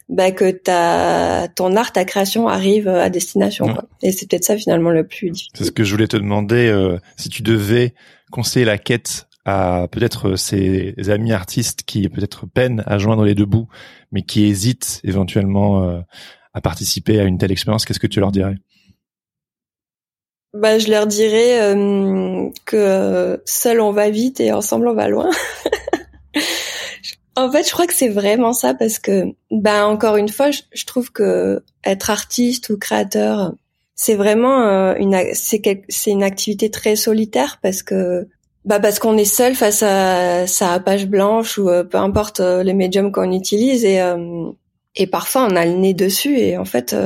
bah, 0.08 0.30
que 0.30 0.50
ta 0.50 1.48
ton 1.54 1.76
art 1.76 1.92
ta 1.92 2.06
création 2.06 2.48
arrive 2.48 2.88
à 2.88 3.10
destination 3.10 3.72
quoi. 3.72 3.84
et 4.02 4.12
c'est 4.12 4.28
peut-être 4.28 4.44
ça 4.44 4.56
finalement 4.56 4.90
le 4.90 5.06
plus 5.06 5.30
difficile. 5.30 5.52
C'est 5.54 5.64
ce 5.64 5.72
que 5.72 5.84
je 5.84 5.90
voulais 5.92 6.08
te 6.08 6.16
demander 6.16 6.96
si 7.16 7.28
tu 7.28 7.42
devais 7.42 7.94
conseiller 8.30 8.64
la 8.64 8.78
quête 8.78 9.26
à 9.44 9.88
peut-être 9.90 10.36
ces 10.36 10.94
amis 11.08 11.32
artistes 11.32 11.82
qui 11.82 12.08
peut-être 12.08 12.46
peinent 12.46 12.82
à 12.86 12.98
joindre 12.98 13.24
les 13.24 13.34
deux 13.34 13.44
bouts, 13.44 13.68
mais 14.10 14.22
qui 14.22 14.44
hésitent 14.44 15.00
éventuellement 15.04 15.84
euh, 15.84 16.00
à 16.54 16.60
participer 16.60 17.20
à 17.20 17.24
une 17.24 17.38
telle 17.38 17.52
expérience, 17.52 17.84
qu'est-ce 17.84 18.00
que 18.00 18.06
tu 18.06 18.20
leur 18.20 18.32
dirais? 18.32 18.56
Bah, 20.54 20.78
je 20.78 20.88
leur 20.88 21.06
dirais 21.06 21.60
euh, 21.60 22.48
que 22.64 23.42
seul 23.44 23.80
on 23.80 23.90
va 23.90 24.08
vite 24.08 24.40
et 24.40 24.52
ensemble 24.52 24.86
on 24.86 24.94
va 24.94 25.08
loin. 25.08 25.28
en 27.36 27.50
fait, 27.50 27.66
je 27.66 27.72
crois 27.72 27.88
que 27.88 27.94
c'est 27.94 28.08
vraiment 28.08 28.52
ça 28.52 28.72
parce 28.72 29.00
que, 29.00 29.24
bah, 29.50 29.86
encore 29.86 30.16
une 30.16 30.28
fois, 30.28 30.50
je, 30.52 30.84
trouve 30.86 31.10
que 31.10 31.62
être 31.84 32.08
artiste 32.08 32.70
ou 32.70 32.78
créateur, 32.78 33.52
c'est 33.96 34.14
vraiment 34.14 34.62
euh, 34.62 34.94
une, 34.94 35.20
c'est 35.34 35.82
c'est 35.88 36.10
une 36.12 36.22
activité 36.22 36.70
très 36.70 36.94
solitaire 36.94 37.58
parce 37.60 37.82
que 37.82 38.28
bah 38.64 38.80
parce 38.80 38.98
qu'on 38.98 39.18
est 39.18 39.26
seul 39.26 39.54
face 39.54 39.82
à 39.82 40.46
sa 40.46 40.80
page 40.80 41.06
blanche 41.06 41.58
ou 41.58 41.68
euh, 41.68 41.84
peu 41.84 41.98
importe 41.98 42.40
euh, 42.40 42.62
les 42.62 42.72
médiums 42.72 43.12
qu'on 43.12 43.30
utilise 43.30 43.84
et 43.84 44.00
euh, 44.00 44.50
et 44.96 45.06
parfois 45.06 45.46
on 45.50 45.56
a 45.56 45.66
le 45.66 45.72
nez 45.72 45.92
dessus 45.92 46.38
et 46.38 46.56
en 46.56 46.64
fait 46.64 46.96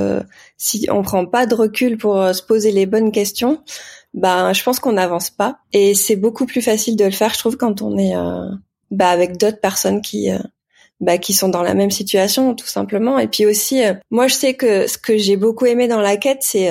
si 0.58 0.86
on 0.90 1.02
prend 1.02 1.24
pas 1.26 1.46
de 1.46 1.54
recul 1.54 1.96
pour 1.96 2.22
se 2.34 2.42
poser 2.42 2.70
les 2.70 2.84
bonnes 2.84 3.12
questions, 3.12 3.62
bah 4.12 4.52
je 4.52 4.62
pense 4.62 4.78
qu'on 4.78 4.92
n'avance 4.92 5.30
pas 5.30 5.60
et 5.72 5.94
c'est 5.94 6.16
beaucoup 6.16 6.44
plus 6.44 6.60
facile 6.60 6.96
de 6.96 7.06
le 7.06 7.10
faire 7.12 7.32
je 7.32 7.38
trouve 7.38 7.56
quand 7.56 7.80
on 7.80 7.96
est 7.96 8.12
bah 8.90 9.08
avec 9.08 9.38
d'autres 9.38 9.60
personnes 9.60 10.02
qui 10.02 10.28
bah, 11.00 11.16
qui 11.16 11.32
sont 11.32 11.48
dans 11.48 11.62
la 11.62 11.72
même 11.72 11.90
situation 11.90 12.54
tout 12.54 12.66
simplement. 12.66 13.18
Et 13.18 13.26
puis 13.26 13.46
aussi 13.46 13.80
moi 14.10 14.26
je 14.26 14.34
sais 14.34 14.52
que 14.52 14.86
ce 14.86 14.98
que 14.98 15.16
j'ai 15.16 15.38
beaucoup 15.38 15.64
aimé 15.64 15.88
dans 15.88 16.02
la 16.02 16.18
quête 16.18 16.42
c'est 16.42 16.68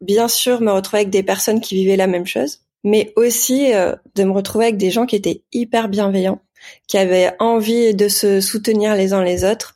bien 0.00 0.28
sûr 0.28 0.60
me 0.60 0.70
retrouver 0.70 1.00
avec 1.00 1.10
des 1.10 1.24
personnes 1.24 1.60
qui 1.60 1.74
vivaient 1.74 1.96
la 1.96 2.06
même 2.06 2.26
chose 2.26 2.65
mais 2.84 3.12
aussi 3.16 3.72
euh, 3.74 3.94
de 4.14 4.24
me 4.24 4.32
retrouver 4.32 4.66
avec 4.66 4.76
des 4.76 4.90
gens 4.90 5.06
qui 5.06 5.16
étaient 5.16 5.42
hyper 5.52 5.88
bienveillants, 5.88 6.40
qui 6.86 6.98
avaient 6.98 7.32
envie 7.38 7.94
de 7.94 8.08
se 8.08 8.40
soutenir 8.40 8.94
les 8.94 9.12
uns 9.12 9.24
les 9.24 9.44
autres. 9.44 9.74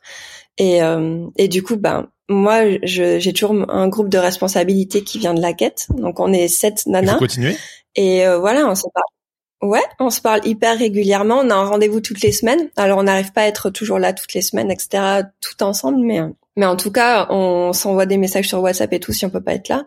Et, 0.57 0.81
euh, 0.83 1.25
et 1.37 1.47
du 1.47 1.63
coup, 1.63 1.77
ben 1.77 2.09
moi, 2.29 2.61
j'ai 2.83 3.33
toujours 3.33 3.69
un 3.69 3.87
groupe 3.89 4.09
de 4.09 4.17
responsabilité 4.17 5.03
qui 5.03 5.19
vient 5.19 5.33
de 5.33 5.41
la 5.41 5.53
quête. 5.53 5.87
Donc 5.89 6.19
on 6.19 6.31
est 6.31 6.47
sept 6.47 6.85
nanas. 6.85 7.17
continuer. 7.17 7.55
Et 7.95 8.25
euh, 8.25 8.39
voilà, 8.39 8.67
on 8.67 8.75
se 8.75 8.83
parle. 8.93 9.71
Ouais, 9.71 9.83
on 9.99 10.09
se 10.09 10.21
parle 10.21 10.41
hyper 10.47 10.77
régulièrement. 10.77 11.41
On 11.43 11.49
a 11.51 11.55
un 11.55 11.65
rendez-vous 11.65 11.99
toutes 11.99 12.21
les 12.21 12.31
semaines. 12.31 12.69
Alors 12.77 12.97
on 12.97 13.03
n'arrive 13.03 13.31
pas 13.31 13.41
à 13.41 13.47
être 13.47 13.69
toujours 13.69 13.99
là 13.99 14.13
toutes 14.13 14.33
les 14.33 14.41
semaines, 14.41 14.71
etc. 14.71 15.23
Tout 15.39 15.61
ensemble, 15.61 15.99
mais 15.99 16.21
mais 16.57 16.65
en 16.65 16.75
tout 16.75 16.91
cas, 16.91 17.27
on 17.29 17.71
s'envoie 17.73 18.05
des 18.05 18.17
messages 18.17 18.47
sur 18.47 18.61
WhatsApp 18.61 18.91
et 18.93 18.99
tout 18.99 19.13
si 19.13 19.25
on 19.25 19.29
peut 19.29 19.41
pas 19.41 19.53
être 19.53 19.69
là. 19.69 19.85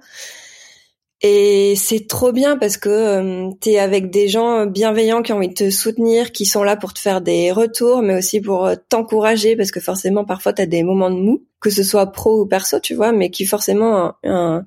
Et 1.23 1.75
c'est 1.77 2.07
trop 2.07 2.33
bien 2.33 2.59
parce 2.59 2.77
que 2.77 2.89
euh, 2.89 3.51
tu 3.61 3.71
es 3.71 3.79
avec 3.79 4.11
des 4.11 4.29
gens 4.29 4.67
bienveillants 4.67 5.23
qui 5.23 5.33
ont 5.33 5.37
envie 5.37 5.49
de 5.49 5.55
te 5.55 5.71
soutenir, 5.71 6.33
qui 6.33 6.45
sont 6.45 6.63
là 6.63 6.77
pour 6.77 6.93
te 6.93 6.99
faire 6.99 7.21
des 7.21 7.51
retours, 7.51 8.03
mais 8.03 8.19
aussi 8.19 8.41
pour 8.41 8.67
euh, 8.67 8.75
t'encourager 8.89 9.57
parce 9.57 9.71
que 9.71 9.81
forcément 9.81 10.25
parfois 10.25 10.53
tu 10.53 10.61
as 10.61 10.67
des 10.67 10.83
moments 10.83 11.11
de 11.11 11.17
mou, 11.17 11.45
que 11.61 11.71
ce 11.71 11.83
soit 11.83 12.13
pro 12.13 12.43
ou 12.43 12.47
perso, 12.47 12.79
tu 12.81 12.95
vois, 12.95 13.13
mais 13.13 13.31
qui 13.31 13.47
forcément 13.47 14.13
ont 14.25 14.63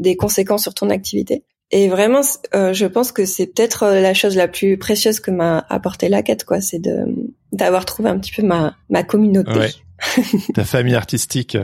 des 0.00 0.16
conséquences 0.16 0.62
sur 0.62 0.74
ton 0.74 0.90
activité. 0.90 1.44
Et 1.70 1.88
vraiment, 1.88 2.20
euh, 2.54 2.74
je 2.74 2.84
pense 2.84 3.12
que 3.12 3.24
c'est 3.24 3.46
peut-être 3.46 3.86
la 3.86 4.12
chose 4.12 4.36
la 4.36 4.46
plus 4.46 4.76
précieuse 4.76 5.20
que 5.20 5.30
m'a 5.30 5.64
apporté 5.70 6.10
la 6.10 6.22
quête, 6.22 6.44
quoi. 6.44 6.60
C'est 6.60 6.78
de 6.78 7.06
d'avoir 7.50 7.86
trouvé 7.86 8.10
un 8.10 8.18
petit 8.18 8.32
peu 8.32 8.42
ma 8.42 8.76
ma 8.90 9.02
communauté. 9.02 9.70
Ta 10.54 10.64
famille 10.64 10.94
artistique. 10.94 11.56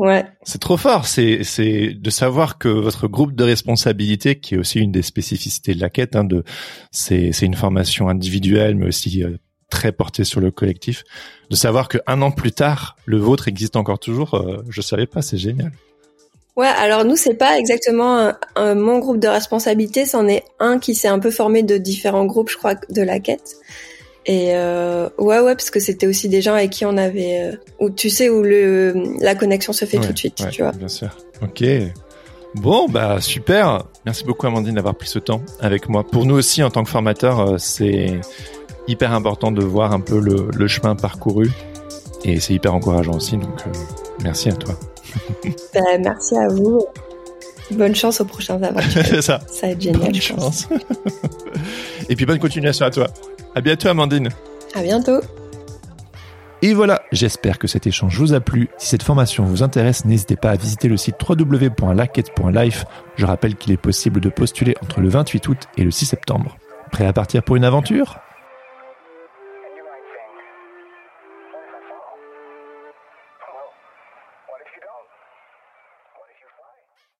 Ouais. 0.00 0.24
C'est 0.44 0.62
trop 0.62 0.78
fort. 0.78 1.06
C'est 1.06 1.44
c'est 1.44 1.88
de 1.92 2.08
savoir 2.10 2.56
que 2.56 2.68
votre 2.68 3.06
groupe 3.06 3.34
de 3.34 3.44
responsabilité, 3.44 4.40
qui 4.40 4.54
est 4.54 4.58
aussi 4.58 4.80
une 4.80 4.92
des 4.92 5.02
spécificités 5.02 5.74
de 5.74 5.80
la 5.80 5.90
quête, 5.90 6.16
hein, 6.16 6.24
de 6.24 6.42
c'est 6.90 7.32
c'est 7.32 7.44
une 7.44 7.54
formation 7.54 8.08
individuelle, 8.08 8.76
mais 8.76 8.86
aussi 8.86 9.22
euh, 9.22 9.36
très 9.70 9.92
portée 9.92 10.24
sur 10.24 10.40
le 10.40 10.50
collectif. 10.50 11.04
De 11.50 11.54
savoir 11.54 11.88
que 11.88 11.98
un 12.06 12.22
an 12.22 12.30
plus 12.30 12.52
tard, 12.52 12.96
le 13.04 13.18
vôtre 13.18 13.46
existe 13.46 13.76
encore 13.76 13.98
toujours, 13.98 14.36
euh, 14.36 14.64
je 14.70 14.80
savais 14.80 15.06
pas. 15.06 15.20
C'est 15.20 15.36
génial. 15.36 15.70
Ouais, 16.56 16.66
alors 16.66 17.04
nous 17.04 17.16
c'est 17.16 17.34
pas 17.34 17.58
exactement 17.58 18.32
un, 18.56 18.74
mon 18.74 19.00
groupe 19.00 19.18
de 19.18 19.28
responsabilité, 19.28 20.06
c'en 20.06 20.26
est 20.28 20.44
un 20.60 20.78
qui 20.78 20.94
s'est 20.94 21.08
un 21.08 21.18
peu 21.18 21.30
formé 21.30 21.62
de 21.62 21.76
différents 21.76 22.24
groupes, 22.24 22.50
je 22.50 22.56
crois, 22.56 22.74
de 22.74 23.02
la 23.02 23.20
quête. 23.20 23.56
Et 24.26 24.50
euh, 24.54 25.08
ouais, 25.18 25.40
ouais, 25.40 25.54
parce 25.54 25.70
que 25.70 25.80
c'était 25.80 26.06
aussi 26.06 26.28
des 26.28 26.42
gens 26.42 26.54
avec 26.54 26.70
qui 26.70 26.84
on 26.84 26.96
avait, 26.96 27.40
euh, 27.40 27.56
où 27.78 27.90
tu 27.90 28.10
sais 28.10 28.28
où 28.28 28.42
le 28.42 28.92
la 29.20 29.34
connexion 29.34 29.72
se 29.72 29.84
fait 29.86 29.98
tout 29.98 30.12
de 30.12 30.18
suite, 30.18 30.44
tu 30.50 30.62
vois. 30.62 30.72
Bien 30.72 30.88
sûr. 30.88 31.08
Ok. 31.42 31.64
Bon, 32.54 32.88
bah 32.88 33.20
super. 33.20 33.84
Merci 34.04 34.24
beaucoup 34.24 34.46
Amandine 34.46 34.74
d'avoir 34.74 34.94
pris 34.94 35.08
ce 35.08 35.18
temps 35.18 35.40
avec 35.60 35.88
moi. 35.88 36.04
Pour 36.04 36.26
nous 36.26 36.34
aussi, 36.34 36.62
en 36.62 36.70
tant 36.70 36.82
que 36.84 36.90
formateur, 36.90 37.40
euh, 37.40 37.54
c'est 37.58 38.20
hyper 38.88 39.12
important 39.12 39.52
de 39.52 39.62
voir 39.62 39.92
un 39.92 40.00
peu 40.00 40.18
le, 40.18 40.48
le 40.52 40.66
chemin 40.66 40.96
parcouru 40.96 41.50
et 42.24 42.40
c'est 42.40 42.54
hyper 42.54 42.74
encourageant 42.74 43.14
aussi. 43.14 43.36
Donc 43.36 43.60
euh, 43.66 43.70
merci 44.22 44.48
à 44.48 44.54
toi. 44.54 44.74
bah, 45.74 45.80
merci 46.00 46.36
à 46.36 46.48
vous. 46.48 46.84
Bonne 47.70 47.94
chance 47.94 48.20
aux 48.20 48.24
prochains 48.24 48.60
aventures. 48.62 49.02
c'est 49.04 49.22
ça. 49.22 49.40
Ça 49.46 49.66
va 49.68 49.72
être 49.72 49.80
génial, 49.80 50.02
bonne 50.02 50.14
je 50.14 50.20
chance. 50.20 50.68
et 52.08 52.16
puis 52.16 52.26
bonne 52.26 52.40
continuation 52.40 52.84
à 52.84 52.90
toi. 52.90 53.06
À 53.54 53.60
bientôt, 53.60 53.88
Amandine. 53.88 54.28
À 54.74 54.82
bientôt. 54.82 55.20
Et 56.62 56.74
voilà, 56.74 57.02
j'espère 57.10 57.58
que 57.58 57.66
cet 57.66 57.86
échange 57.86 58.18
vous 58.18 58.34
a 58.34 58.40
plu. 58.40 58.68
Si 58.76 58.88
cette 58.88 59.02
formation 59.02 59.44
vous 59.44 59.62
intéresse, 59.62 60.04
n'hésitez 60.04 60.36
pas 60.36 60.50
à 60.50 60.56
visiter 60.56 60.88
le 60.88 60.96
site 60.96 61.16
www.laquette.life. 61.26 62.84
Je 63.16 63.26
rappelle 63.26 63.56
qu'il 63.56 63.72
est 63.72 63.78
possible 63.78 64.20
de 64.20 64.28
postuler 64.28 64.76
entre 64.82 65.00
le 65.00 65.08
28 65.08 65.48
août 65.48 65.58
et 65.78 65.84
le 65.84 65.90
6 65.90 66.06
septembre. 66.06 66.58
Prêt 66.92 67.06
à 67.06 67.12
partir 67.12 67.42
pour 67.42 67.56
une 67.56 67.64
aventure? 67.64 68.18